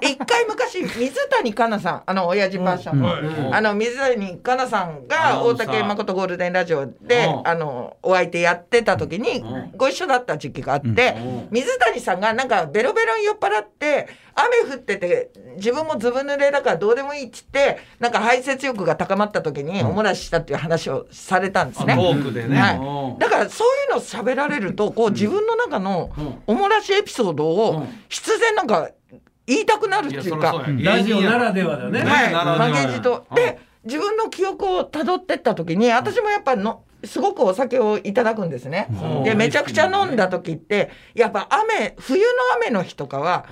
[0.00, 3.22] 一回昔水谷香奈さんあの親父パッションの、はい。
[3.52, 7.48] あの水谷香奈さんが大竹誠ゴールデンラジオでうん。
[7.48, 9.44] あのお相手やってた時に
[9.76, 11.16] ご一緒だった時期があって
[11.50, 21.94] 水谷さんがなんかベロベロに酔っ払って雨降ってて自分もずぶ濡れだからどうでもいいっつってなんか排泄欲が高まった時におもらししたっていう話をされたんですトね。
[21.94, 26.10] ークでね、はい、だからそういうの喋られるとこう自分の中の
[26.46, 28.90] おもらしエピソードを必然なんか
[29.46, 30.64] 言いたくなるっていうか。
[30.80, 32.00] ラジオならではだね。
[32.00, 33.26] はい、ならでは負けじと。
[33.34, 38.88] で、自分の記憶をたどってった時に、私もやっぱの、すごくお酒をいただくんですね。
[39.24, 43.44] で、めちゃくちゃ飲んだ時って、やっぱ雨、冬の雨の日とかは、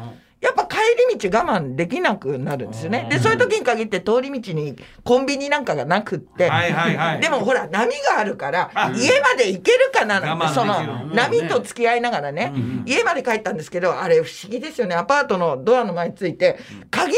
[0.42, 0.76] やっぱ帰
[1.08, 3.06] り道我慢できなくなるんですよね。
[3.08, 7.20] で、そういう時に限って通り道にコンビニなんかがなくって、はいはいはい。
[7.20, 12.52] でもほら波があるから家まで行けるかななんてその波と付き合いながらね。
[12.86, 14.96] 家まで帰ったんですけどあれ不思議ですよね。
[14.96, 16.58] アパートのドアの前について
[16.90, 17.14] 鍵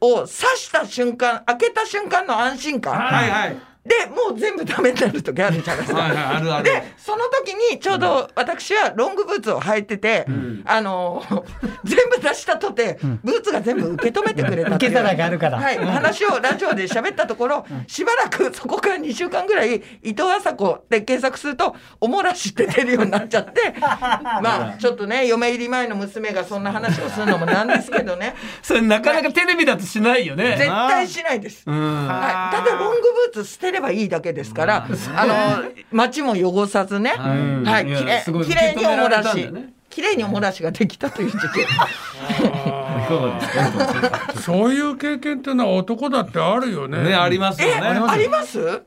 [0.00, 2.94] を刺した瞬間開けた瞬間の安心感。
[2.94, 6.00] はいはいでもう全部ダメになる時あるじゃないですか。
[6.00, 6.64] はいはいあるある。
[6.64, 10.26] でその時にちょうど私はロングブーツを履いてて、
[10.64, 11.22] あの
[11.84, 15.58] 全部出したとて、ブーツが全部受け止めてくれた受け皿があるから。
[15.58, 28.34] はい、話をラジオで喋ったところ、しばらくそこから2週間ぐらい伊藤麻子で検索するとおもらしって出るようになっちゃって まあちょっとね嫁入り前の娘がそんな話をするのもなんですけどね。
[28.62, 30.56] それなかなかテレビだとしないよね。
[30.58, 31.62] 絶対しないです。
[31.68, 34.86] はい、ただロングブーツ捨てればいいだけですから、
[35.16, 39.48] あの街も汚さずね、んはい、きれいきれいにおもらし
[39.88, 41.42] きれいにおもらしができたという時期。
[41.62, 41.64] い
[43.08, 43.52] かがです
[44.10, 44.32] か？
[44.42, 47.02] そういう経験っていうのは男だってあるよね。
[47.02, 48.82] ねありますよえ、ねあります？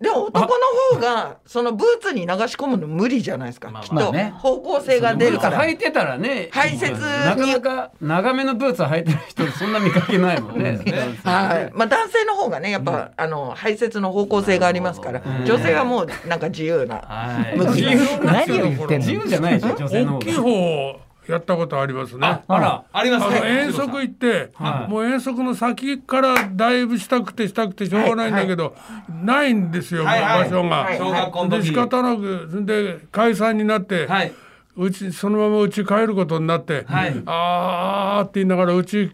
[0.00, 0.54] でも男
[0.92, 4.34] の方がそのブーツに流し込むの無理じゃないですか、きっとまあね。
[4.36, 10.78] 方向性が出るから、履いてたらね排泄になかなか長めのブーツ履いてる人そんな見かけないもんね。
[11.24, 11.72] はい。
[11.74, 17.58] まあ、男性の方がねやっぱ、あの排泄の方向性がありますから、女性はもうなんか自由な、はい。
[17.58, 22.42] 自由何を言ってんの自由じゃないでしょ女性の方が大きい方をやったことありますね。
[22.46, 23.40] あらありますね。
[23.64, 24.90] 遠足行って、はい。
[24.90, 28.76] もう遠足の先からだいぶしたくてしたくてしょうがないんだけど、
[29.08, 30.10] ないんですよ、場
[30.44, 30.76] 所が。
[30.76, 30.98] はい。
[30.98, 31.62] 小学校の時。
[31.62, 34.32] で仕方なくで解散になって、はい。
[34.76, 37.22] うちそのまま家帰ることになって、はい。
[37.26, 39.10] あーって言いながら家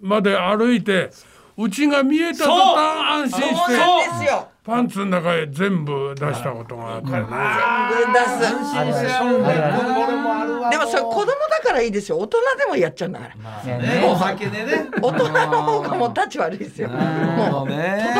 [0.00, 1.10] まで歩いて
[1.56, 7.12] 家が見えた途端安心してなんですよパンツの中へ全部出したことがあってね。
[7.14, 7.32] 全部
[8.12, 8.38] 出す。
[10.70, 12.18] でもそれ子供だからいいですよ。
[12.18, 13.30] 大人でもやっちゃうんだか
[13.64, 13.78] ら。
[13.78, 14.04] ね。
[14.06, 14.86] お酒でね。
[15.02, 16.90] 大人の方がもう立ち悪いですよ。
[16.90, 17.76] もうとど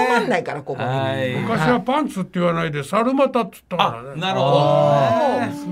[0.08, 4.20] まんないからここ昔はパンツって言わないで猿股っつったからね。
[4.20, 4.50] なるほ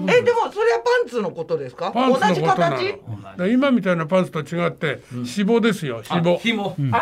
[0.07, 0.13] ど。
[0.13, 1.91] えでもそれはパンツのことですか？
[1.91, 3.01] パンツ同じ形？
[3.53, 6.99] 今みたいなパンツと違って脂肪ですよ脂肪紐絞あ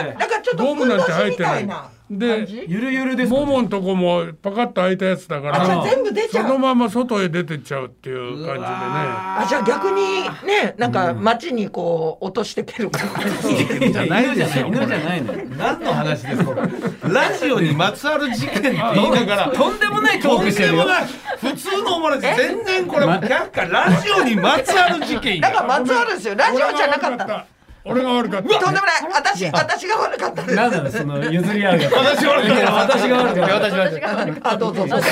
[0.00, 0.12] って。
[0.12, 1.66] ーだからちょっとゴムなんて入みってない
[2.10, 3.30] でゆるゆるです。
[3.32, 8.66] かももんとこもパカッと開いたやつだからあじゃあ全部出ちゃそうのまま外へ出てっちゃうっていう感じでね。
[8.66, 13.08] あじゃあ逆にねなんか街にこう落としてける感
[13.42, 13.92] じ？
[13.92, 15.32] じゃないですよ犬じゃないの。
[15.34, 16.50] よ何の話ですか？
[17.08, 20.76] ラジオにまつわる事件って言いながらとんでもないトとんークしてるよ。
[20.78, 21.04] でもない。
[21.40, 26.34] 普通のおもらし全然これ却下ラジオにまつわる事件だからやまつわるんですよ。
[26.34, 27.46] ラジオじゃなかった
[27.84, 28.48] 俺が悪かった。
[28.48, 29.00] とんでもない。
[29.12, 30.54] 私私が悪かったです。
[30.54, 32.72] なんなのその譲り合うやつ私悪かった。
[32.72, 33.54] 私が悪かった。
[33.54, 35.06] 私私が悪かっあどうぞどうぞ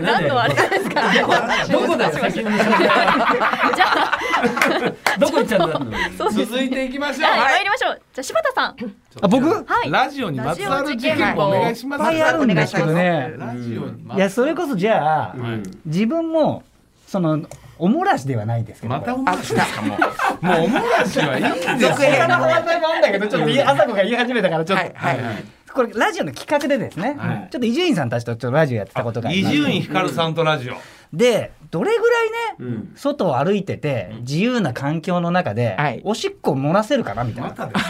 [0.00, 1.02] なんであれですか？
[1.70, 4.18] どこだよ先にじゃあ
[5.18, 5.90] どこ行っちゃったの
[6.30, 7.30] 続いていきましょう。
[7.30, 7.40] はい。
[7.40, 8.00] 参りましょう。
[8.12, 8.76] じゃあ柴田さん。
[9.22, 9.48] あ僕？
[9.48, 9.90] はい。
[9.90, 12.00] ラジオにまつわる事件をお願いします。
[12.02, 13.32] いっぱいあるんですけどね。
[14.14, 15.34] いやそれこそじゃあ、
[15.84, 16.62] 自分も
[17.06, 17.40] その
[17.78, 18.94] おもらしではないですけど。
[18.94, 19.82] またおもらしですか？
[19.82, 19.98] もう。
[20.44, 21.88] もうおもらしはいいんですよ。
[21.90, 25.44] 続編他の話題もあるんだけどちょっと朝子が言い始めたからちょっと、はいはい。
[25.72, 27.48] これラジオの企画でですね、はい。
[27.50, 30.74] ちょっと伊集院さんたちとちょっとラジオやってたことが伊集院光さんとラジオ
[31.12, 32.30] でどれぐらい
[32.70, 36.00] ね、外を歩いてて自由な環境の中で、はい。
[36.04, 37.84] おしっこ漏らせるかなみたいな、たです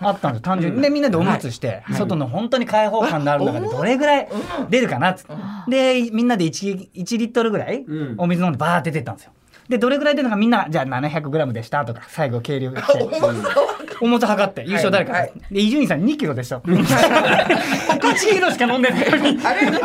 [0.00, 0.82] あったんです単純に。
[0.82, 4.28] でみんなでおむつして、外の本当に開放感のある中でどれぐらい
[4.68, 5.24] 出るかなっつっ
[5.66, 8.14] て、でみんなで 1, 1リットルぐらいん。
[8.18, 9.32] お水飲んでバーって出てったんですよ。
[9.68, 13.04] でどれぐらい出るのかみんなじゃあ 700g でしたとか最後計量して。
[13.04, 13.32] 重さ
[14.08, 15.32] 測って優勝誰か、はい。
[15.50, 19.66] で伊集院さん2キロでした1キロしか飲んでないのにあれ？
[19.70, 19.80] 何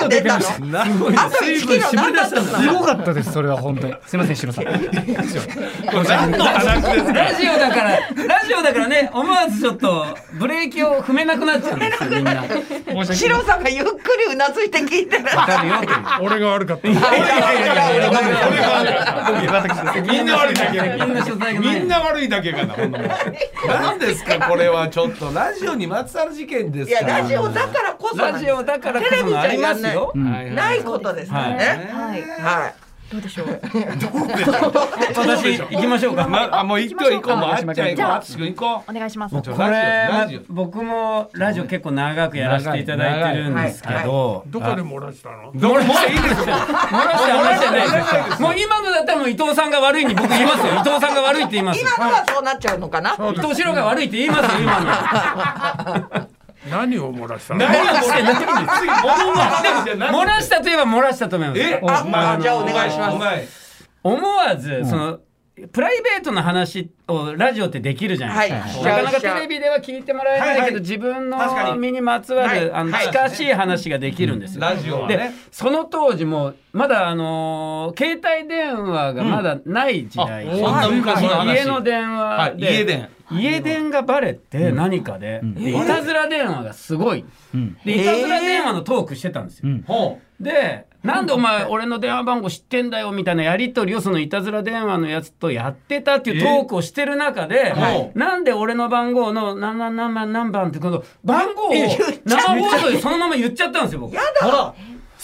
[0.00, 0.46] が出たの
[0.78, 2.58] あと1キロ何だったんだ。
[2.60, 3.94] すごかったですそれは本当に。
[4.06, 4.64] すいませんシロさん。
[4.64, 7.12] 何の話ですか？
[7.12, 8.00] ラジオだからラ
[8.46, 12.44] ジオだからね思わずちょっとブレーキを踏めなくなっちゃうんですよみんな。
[13.14, 15.88] シロさんがゆっくりうなずいて聞いてるわかるよって。
[16.20, 16.88] 俺が悪かった。
[16.88, 17.00] みん
[20.26, 20.80] な悪いだけ
[21.58, 22.74] みんな悪いだけかな。
[22.74, 23.08] ほんなもん
[23.68, 29.82] 何ですかこれはちょっとラジオにまつわる事件ですいやからラジオだからこそラジオだからこテレビじそのありゃやんない。
[29.82, 30.12] ますよ。
[30.14, 31.90] はいないことですからね。
[31.92, 32.22] はい。
[32.22, 33.60] はい どうでしょう？
[35.16, 36.26] 私行きましょうか。
[36.26, 37.36] まあもう一個行こう。
[37.36, 39.34] もうあっちゃん行こうじゃああっちくん行こお願いします。
[39.34, 40.08] これ、
[40.48, 45.52] 僕もラジオ結構長くやらせていただいてるんですけど、どこで漏らしたの？
[45.54, 45.84] どうもういい
[46.20, 46.34] で？
[46.34, 47.36] すよ漏らした。
[47.36, 47.90] 話じゃない
[48.30, 50.74] ですもう今のだったらもう伊藤さんが悪いに僕言いますよ。
[50.74, 53.12] 伊藤さんが悪いって言います今のはそうなっちゃうのかな？
[53.12, 56.25] 伊藤四郎が悪いって言いますよ今の
[56.70, 57.60] 何を漏らしたの？
[57.60, 59.34] 何をしてない次物の？
[59.34, 61.60] 話じゃなくて漏らしたといえば漏らしたと思います。
[61.60, 61.80] え？
[61.82, 63.14] おあまあじゃあお願いします。
[63.14, 63.48] お前
[64.02, 65.18] 思わず、その
[65.72, 69.04] プライベートな話をラジオってできるじゃないですか、はい。
[69.04, 70.80] なかなかテレビでは聞いてもらえないけど、はいはい。
[70.82, 72.72] 自分の身にまつわる、はい。
[72.72, 73.06] あのはい。
[73.06, 81.54] 近しい話ができるんですよ、ラジオはでねその当時もまだあのー携帯電話がまだない時代、あそんな昔の話。
[81.56, 82.76] 家の電話で、はい。
[82.78, 83.08] 家電。
[83.32, 87.24] 家電がバレて何かで,、でいたずら電話がすごい、
[87.84, 104.14] でいたずら電話のトークしてたんですよ、ほでなんでお前俺の電話番号知ってんだよみたいなやり取りをそのいたずら電話のやつとやってたっていうトークをしてる中ではなんで俺の番号の何何何番何番ってこの番号を生放送でそのまま言っちゃったんですよ僕。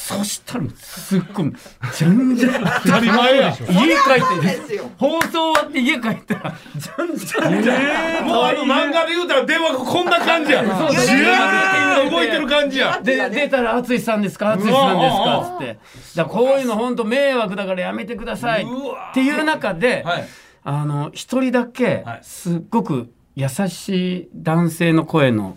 [0.05, 1.53] そしたらすっごい
[1.97, 2.53] じゃんじゃん
[2.85, 3.49] 当たり前や。
[3.55, 4.91] 家帰ってですよ。
[4.99, 10.65] 放送終わって家帰ったらじゃんじゃんじゃもうあの漫画で言うたら電話がこんな感じや。
[10.65, 12.49] そうジューって動いてる。
[12.49, 13.01] 感じや。
[13.03, 15.79] で出たら淳さんですか淳さんですかっつって
[16.17, 18.67] だこういうの本当迷惑だからやめてくださいっ
[19.15, 20.29] ていう中で、はい。
[20.65, 22.21] あの一人だけはい。
[22.23, 23.89] すっごく優し
[24.23, 25.57] い男性の声の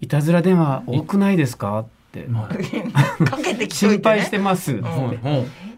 [0.00, 1.80] いたずら電話多くないですか？
[1.80, 1.90] って
[3.24, 4.82] かけてきて、ね、心配してますって。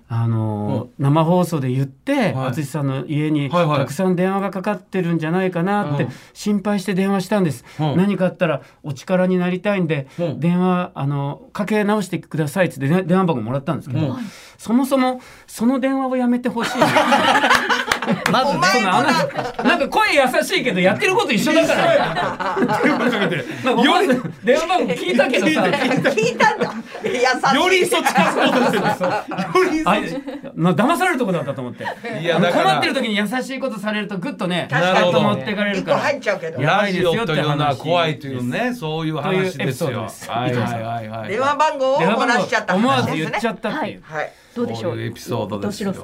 [0.06, 2.52] あのー生放送で言ってはい。
[2.52, 6.10] 淳さんの家にたくさん電話がかかってるんじゃないかなってうん。
[6.34, 7.96] 心配して電話したんです、うん。
[7.96, 10.40] 何かあったらお力になりたいんで、うん。
[10.40, 14.16] 電話あのかけ直してくださいっつってで電話番号もらったんですけど、うん。
[14.58, 16.70] そもそもその電話をやめてほしい
[18.30, 18.66] まずね。
[18.72, 19.12] そのあな
[19.62, 22.56] なんか声優しいけどやってること一緒だから。
[22.56, 22.86] なんか
[23.82, 24.08] より
[24.44, 25.62] 電話番号聞いたけどさ。
[25.62, 26.74] 聞いたんだ。
[27.04, 27.54] 優しい。
[27.54, 28.90] よりそっちかそうとしてるよ。
[29.70, 29.96] りそあ
[30.54, 31.84] まあ騙されるとこだったと思って。
[32.20, 35.98] いや困ってる時に優しいことされるとグッとね確持っていかれるから。
[35.98, 36.60] 入っちゃうけど。
[36.60, 40.08] やばラジいですよってオというのは話怖いというねそういう話ですよ。
[40.28, 41.28] はいはいはいはい。
[41.28, 43.24] 電話番号を漏らしちゃった思わ話ですね。
[43.24, 44.32] ず言っちゃったっていう、はい。
[44.54, 45.00] どうでしょう？
[45.00, 45.94] エピソードですよ。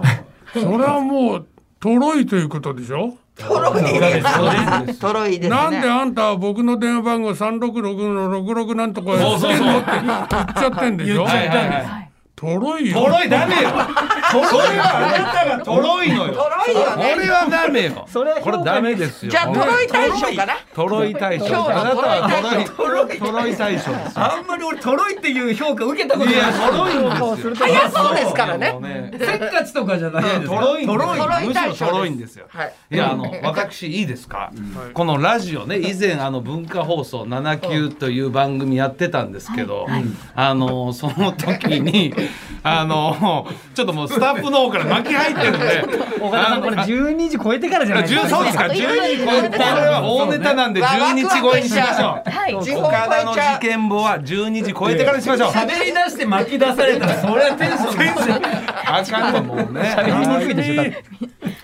[0.53, 1.47] それはもう
[1.81, 3.15] トロいということでしょ？
[3.37, 5.49] トロイですトロイですね。
[5.49, 11.15] なんであんたは僕の電話番号366の66なんとかやってんのって言っちゃってんでしょ？
[11.15, 12.10] 言っちゃったんです、
[12.41, 13.03] トロいよ。
[13.03, 13.69] トロいダメよ。
[14.33, 16.33] それはあなたがトロいのよ。
[16.33, 17.13] トロイよね。
[17.15, 18.07] これはダメよ。
[18.09, 19.31] それはこれダメですよ。
[19.31, 20.55] じゃあトロイ大将かな？
[20.75, 21.47] トロイ大将。
[21.47, 23.95] 今日のあなたはトロイトロイトロイ大将ですよ。
[24.15, 26.35] あんまり俺トロいっていう評価受けたことない。
[26.35, 28.73] いやトロいんですよ早そうですからね。
[28.73, 28.83] もう。
[28.83, 32.47] ねせっかちとかじゃないですトロいトロイむしろトロいんですよ。
[32.49, 32.73] はい。
[32.91, 34.51] いやあの私いいですか、
[34.95, 39.87] このラジオね以前あの文化放送79という番組やってたんですけど、
[40.35, 42.15] あのその時に
[42.63, 45.85] あのちょっともうスタッフの方から巻き入ってるんで。
[46.21, 48.29] 岡田さんこれ12時超えてからじゃないです10か。
[48.29, 48.59] そうです。
[48.59, 52.31] か12時超えこれは大ネタなんで12時超えにしましょう。
[52.31, 52.55] はい。
[52.55, 52.65] 岡
[53.09, 55.51] 田の事件簿は12時超えてからにしましょう。
[55.51, 58.43] 喋り出して巻き出されたらそれはテンション
[58.85, 59.95] あかんわもうね。
[59.97, 61.05] 喋りにくいでしょだって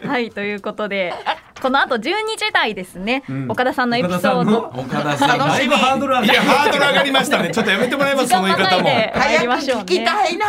[0.09, 1.12] はいということで
[1.61, 2.01] この後12
[2.37, 3.51] 時台ですね、ん。
[3.51, 4.59] 岡田さんのエピソード。
[4.77, 7.51] 岡田さんだいぶハードル上いがやハードル上がりましたね。
[7.51, 8.88] ちょっとやめてもらえますその言い方も。
[9.14, 10.47] 早くましょう聞きねたいな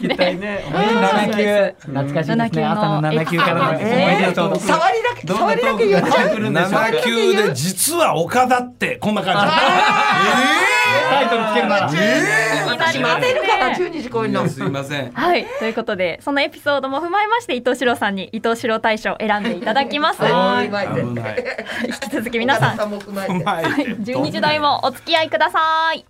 [0.00, 0.64] 聞きたいね。
[0.68, 2.64] 7級懐かしいですね。
[2.64, 9.54] 朝の7級からの思い出をちょうど触りだけ触りだけ言っちゃう7級で実は岡田ってこんな感じ。
[11.10, 11.88] タイトルつけるなら。
[11.88, 11.98] 気に
[12.78, 14.48] なります待てるかなね12時超えるの。
[14.48, 15.12] すいません。
[15.12, 20.22] はいということでそのエピソードも踏まえまして伊藤四郎さんに伊藤四郎大賞を選んでいただきます。
[20.24, 20.72] は引い。
[20.72, 21.44] 踏危ない。
[22.00, 22.74] き続き皆さん。
[22.74, 23.64] 岡田も踏まえてうまい。
[23.64, 26.04] はい、12時台もお付き合いください。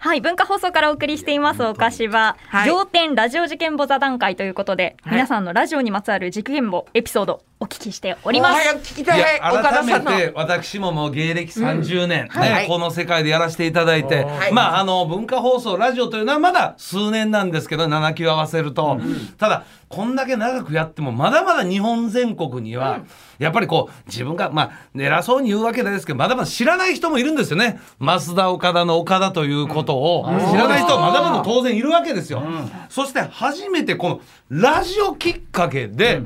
[0.00, 2.70] はい、文化放送からお送りしていますお菓子は、はい。
[2.70, 5.12] 仰天ラジオ事件簿座談会ということで、はい。
[5.14, 8.62] 皆さんのラジオにまつわる事件簿エピソードお聞きしております。
[8.62, 9.40] 早く聞きたい。
[9.40, 12.62] 改めて私ももう芸歴30年、はい。
[12.62, 14.52] ねこの世界でやらせていただいて、はい。
[14.52, 19.00] まああの文化放送ラジオというのはまだ数年なんですけど7級合わせると、
[19.36, 23.00] ただこんだけ長くやってもまだまだ日本全国には、
[23.38, 27.80] やっぱりこう自分がまあ偉そうに言うわけですけどまだまだ知らない人もいるんですよね。
[27.98, 30.26] 増田岡田の岡田ということを。
[30.50, 32.42] 知らない人はまだまだ当然いるわけですよ。
[32.88, 34.20] そして初めてこの
[34.50, 36.20] ラジオきっかけで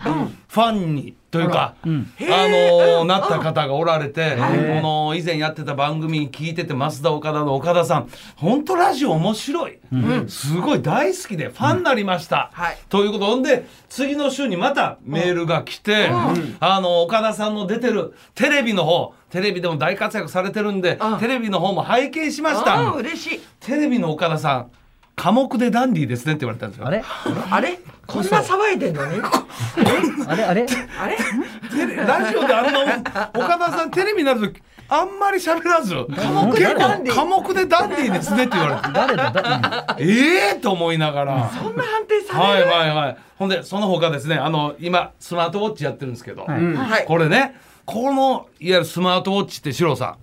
[0.49, 4.43] ファンにというか、あのーなった方がおられて、こ
[4.83, 9.79] の以前やってた番組聞いてて増田岡田の岡田さん本当ラジオ面白い、
[10.29, 12.79] すごい大好きでファンになりました、はい。
[12.89, 16.09] ということほんで次の週にまたメールが来て、
[16.61, 21.19] あの岡田さんの出てるテレビの方テレビでも大活躍されてるんでうん。
[21.19, 23.41] テレビの方も拝見しました、嬉しい。
[23.61, 24.71] テレビの岡田さん
[25.15, 26.87] 寡黙でダンディーですねって言われたんですよ。
[26.87, 27.05] あれ？
[27.51, 27.79] あれ？
[28.07, 29.21] こんな騒いでんのに？
[30.27, 30.45] あれ？
[30.45, 30.67] あれ？
[30.99, 31.17] あれ？
[31.71, 34.61] テレラジオであんな岡田さんテレビになると
[34.95, 37.17] あんまり喋らず寡黙でダンディー。
[37.17, 38.93] 寡黙でダンディーですねって言われて。
[38.93, 39.31] 誰だ？
[39.31, 39.97] だ？
[39.99, 41.51] ええと思いながら。
[41.51, 42.71] そんな判定さはいれる？
[42.71, 43.17] はいはい。
[43.39, 47.07] ほんでその他ですねあの今スマートウォッチやってるんですけど、はい。
[47.07, 50.19] これねこのいわゆるスマートウォッチってシロさ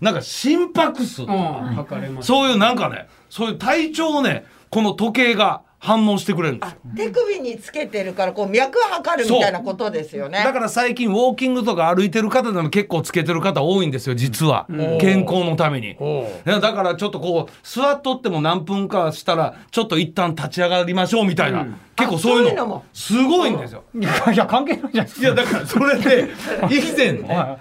[0.00, 1.28] んなんか心拍数、うん。
[1.28, 2.26] 測れます。
[2.26, 6.76] そういうなんかねそういう体調をねこの時計が反応してくれるんですよ。
[6.94, 10.44] 手首につけてるからこう脈測るみたいなことですよね。
[10.44, 14.66] だから最近ウォーキングとか歩いてる方でも結構つけてる方多いんですよ実は、
[15.00, 15.96] 健康のために。
[16.44, 21.70] だからちょっとこう座っとっても何分かしたらちょっと一旦立ち上がりましょうみたいな、うい
[22.06, 22.66] うのあそういうの。
[22.66, 23.84] もすごいんですよ。
[23.94, 26.28] いやいや関係ないじゃないですいやだからそれで
[26.70, 27.58] 以前ね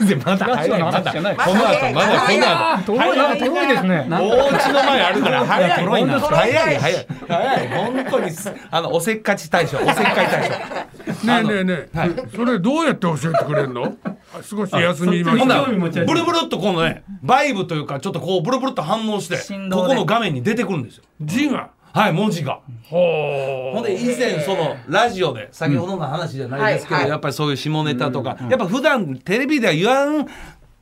[0.00, 0.46] 以前まだ早い。
[0.46, 1.36] まだラジオの話じゃない。
[1.36, 3.36] この後まだこの後か遠いな。
[3.36, 4.06] 遠いですね。
[4.10, 4.14] お
[4.54, 5.70] 家の前あるから早い。
[5.70, 6.76] 早い。
[6.78, 7.06] 早い。
[7.28, 7.68] 早い。
[7.68, 9.78] 本当にすあのおせっかち大将。
[9.78, 10.50] おせっかい大将。
[11.26, 13.94] ねえねえねえ、それどうやって教えてくれるの？
[14.04, 19.36] あ少し休みましほんなら興味持ち味ブルブルっとこのねバイブというかちょっとこうブルブルっと反応して
[19.70, 21.04] ここの画面に出てくるんですよ。
[21.20, 22.60] 字がはい文字が。
[22.82, 30.26] ほほんで以前そのラジオで先ほどの話じゃないですけど、やっぱりそういう下ネタとか、やっぱ普段テレビでは言わん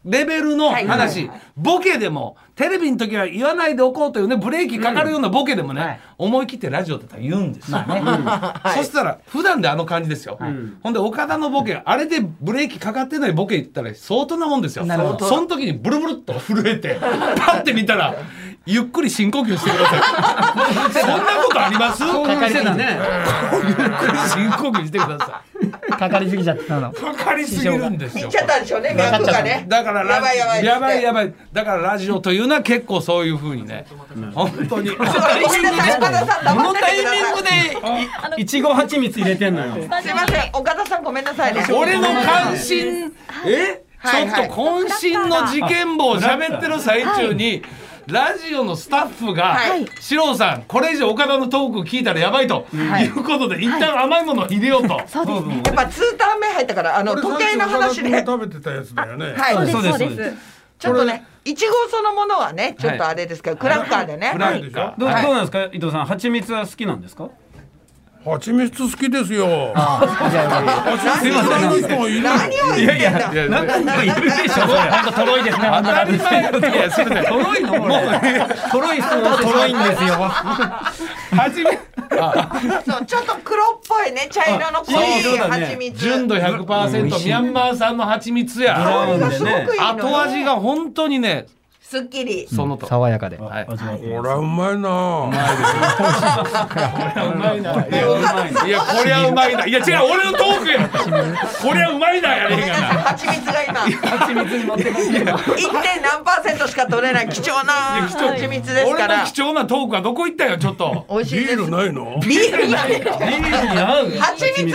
[0.07, 6.01] レベルの話、ボケでもテレビの時は言わないでおこうというねブレーキかかるようなボケでもね、はい。
[6.17, 8.75] 思い切ってラジオだったら言うんですよ、まあね。
[8.75, 10.39] そしたら普段であの感じですよ、
[10.83, 14.87] ほんで岡田のボケあれでブレーキかかってないボケ言ったら相当なもんですよ。
[14.87, 16.97] その時にブルブルっと震えて
[17.37, 18.17] パッて見たら
[18.65, 20.01] ゆっくり深呼吸してください。
[21.03, 22.03] そんなことあります？
[22.05, 22.99] 興奮してたね。
[23.65, 25.43] ゆっくり深呼吸してくださ
[25.99, 26.91] かかりすぎちゃったの。
[26.91, 28.25] いかかりすぎるんですよ。
[28.25, 29.65] 行っちゃったんでしょうね脈がね。
[29.67, 31.35] だからラやばいやばいやばいやばい。
[31.53, 33.85] だからラジオというのは結構そういうふうにね。
[34.35, 34.91] 本当に。
[34.91, 37.43] このタイミング
[38.37, 38.47] でい。
[38.47, 39.75] ちご蜂蜜入れてんのよ。
[39.75, 41.65] すいません岡田さんごめんなさいね。
[41.75, 43.13] 俺の関心
[43.47, 47.63] えはいちょっと渾身の事件簿を喋ってる最中に
[48.07, 53.07] ラジオのスタッフがはい「四郎さんこれ以上岡田のトーク聞いたらやばい」とい。
[53.09, 55.01] うことで一旦甘いものを入れようと。
[55.07, 55.63] そうですね。
[55.67, 59.35] やっぱ通ターン目入ったからあの時計の話ね食べてたやつだよね。
[59.37, 59.55] はい。
[59.55, 60.37] そうですそうそうでです。
[60.79, 64.31] ちょっとねいちごそのものはねちょっとあれですけどクラッカーでね。
[64.33, 64.95] フライでしょ？
[64.99, 65.63] どうなんですか？
[65.73, 67.29] 伊藤さん蜂蜜は好きなんですか？
[68.25, 69.73] 蜂蜜好きですよ。
[69.75, 72.23] 何いろんな人がいる。
[72.23, 80.15] 何を言ってんだいやなんかいるでしょ本当とろいですね当たり前いやすみませんとろいのこれとろい質問とろいんですよ
[81.33, 81.81] 初め
[82.87, 91.47] そうちょっと黒っぽいね茶色の濃い蜂蜜純度100%ミャンマー産の蜂蜜やブラウンがすごくいいのよ後味が本当にね
[91.93, 92.49] すっきり。
[92.49, 92.87] そのと。
[92.87, 93.37] 爽やかで。
[93.37, 93.67] はい。
[93.69, 94.89] 味わってこれはうまいな。
[95.29, 95.33] う
[97.37, 97.75] まいな。
[98.67, 99.67] い やこりゃうまいな。
[99.67, 100.97] いや違う俺のトークや こ
[101.75, 102.69] りゃうまいなやれへんが。
[102.69, 102.77] な
[103.13, 103.81] 蜂蜜が今。
[104.09, 105.23] 蜂蜜に持ってます 1.
[106.03, 107.29] 何パーセントしか取れない。
[107.29, 107.73] 貴重な
[108.09, 111.05] 蜂蜜ですか俺らの貴重なトークはどこ行ったよちょっと。
[111.11, 111.57] 美味しいです。
[111.59, 112.19] ビールないの？
[112.21, 112.75] ビールいけるビー
[113.69, 114.73] ルに合う蜂蜜でビ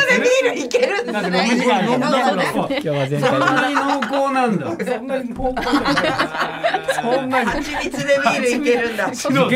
[0.49, 1.49] ールいけるんですね。
[1.65, 1.79] 今
[2.79, 4.67] 日は全体そんなに濃厚なんだ。
[4.85, 5.63] そんなにトーク
[7.13, 9.13] そんなに蜂蜜でビールいけるんだ。
[9.13, 9.49] シロ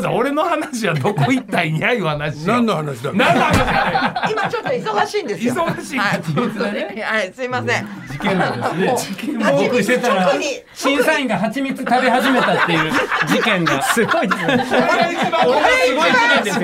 [0.00, 2.52] んさん俺の話はどこ行ったんやいう話よ。
[2.54, 3.12] 何の話だ？
[3.12, 5.54] 何の話今ちょっと忙しいんですよ。
[5.54, 7.32] 忙しいはい。
[7.32, 7.88] すいません。
[8.10, 8.96] 事件なんですね。
[8.96, 10.32] 事件して蜜たら
[10.74, 12.92] 審査員が蜂蜜食べ始めたっていう
[13.28, 16.04] 事件がすごいですね俺一番俺伊藤
[16.46, 16.58] 四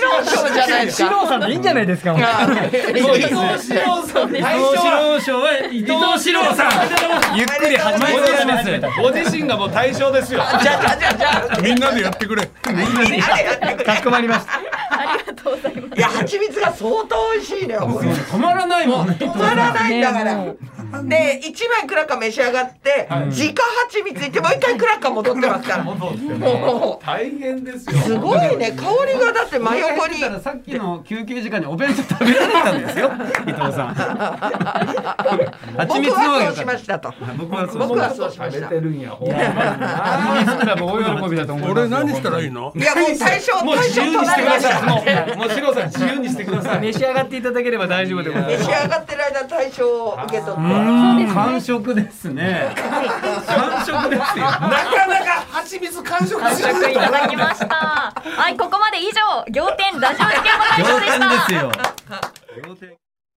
[0.00, 2.14] 郎賞じゃないですかさんでいいんじゃないですか伊
[3.00, 3.58] 藤四郎
[4.06, 10.40] さん伊藤四郎賞は伊藤四郎さんゆっくり始おめ願いしますご自身がもう対象ですよ。
[10.62, 11.14] じゃあじゃあじゃあ。
[11.14, 12.48] じゃあみんなでやってくれ。
[12.66, 13.18] みんなで。
[13.18, 13.84] やってくれ。
[13.84, 15.98] かしこまりましたありがとうございます。
[15.98, 17.80] いや蜂蜜が相当美味しいのよ。
[17.80, 19.08] 止まらないもん。
[19.08, 20.56] ね止まらないんだから、ね
[21.04, 25.84] で一枚クラッカー召し上がって、自家蜂蜜いってもう一回クラッカー戻ってますから。
[25.84, 25.92] も
[27.00, 28.00] う大変ですよ。
[28.02, 28.72] すごいね。
[28.72, 30.20] 香りがだって真横に。
[30.20, 33.10] だからさっきの休憩時間にお弁当食べられたんですよ。
[33.46, 33.94] 伊藤さん。
[35.76, 37.14] 蜂蜜僕はそうしましたと。
[37.38, 38.60] 僕はそう僕はそうしました。
[38.60, 39.10] 食べてるんや。
[39.10, 42.72] ほんま蜂蜜クラブ大喜びだと思います俺何したらいいの？
[42.74, 52.74] いやもう対象もう対象自由にしとなりましたもうもうシロさん自由にしてください召し上がっていただければ大丈夫でございます召し上がってる間対象を受け取って完食ですね
[53.46, 58.12] 完食ですよなかなか蜂蜜完食完食いただきました。
[58.14, 61.26] はい、ここまで以上、仰天ラジオ事件簿大賞でした。
[61.26, 63.09] 仰天ですよ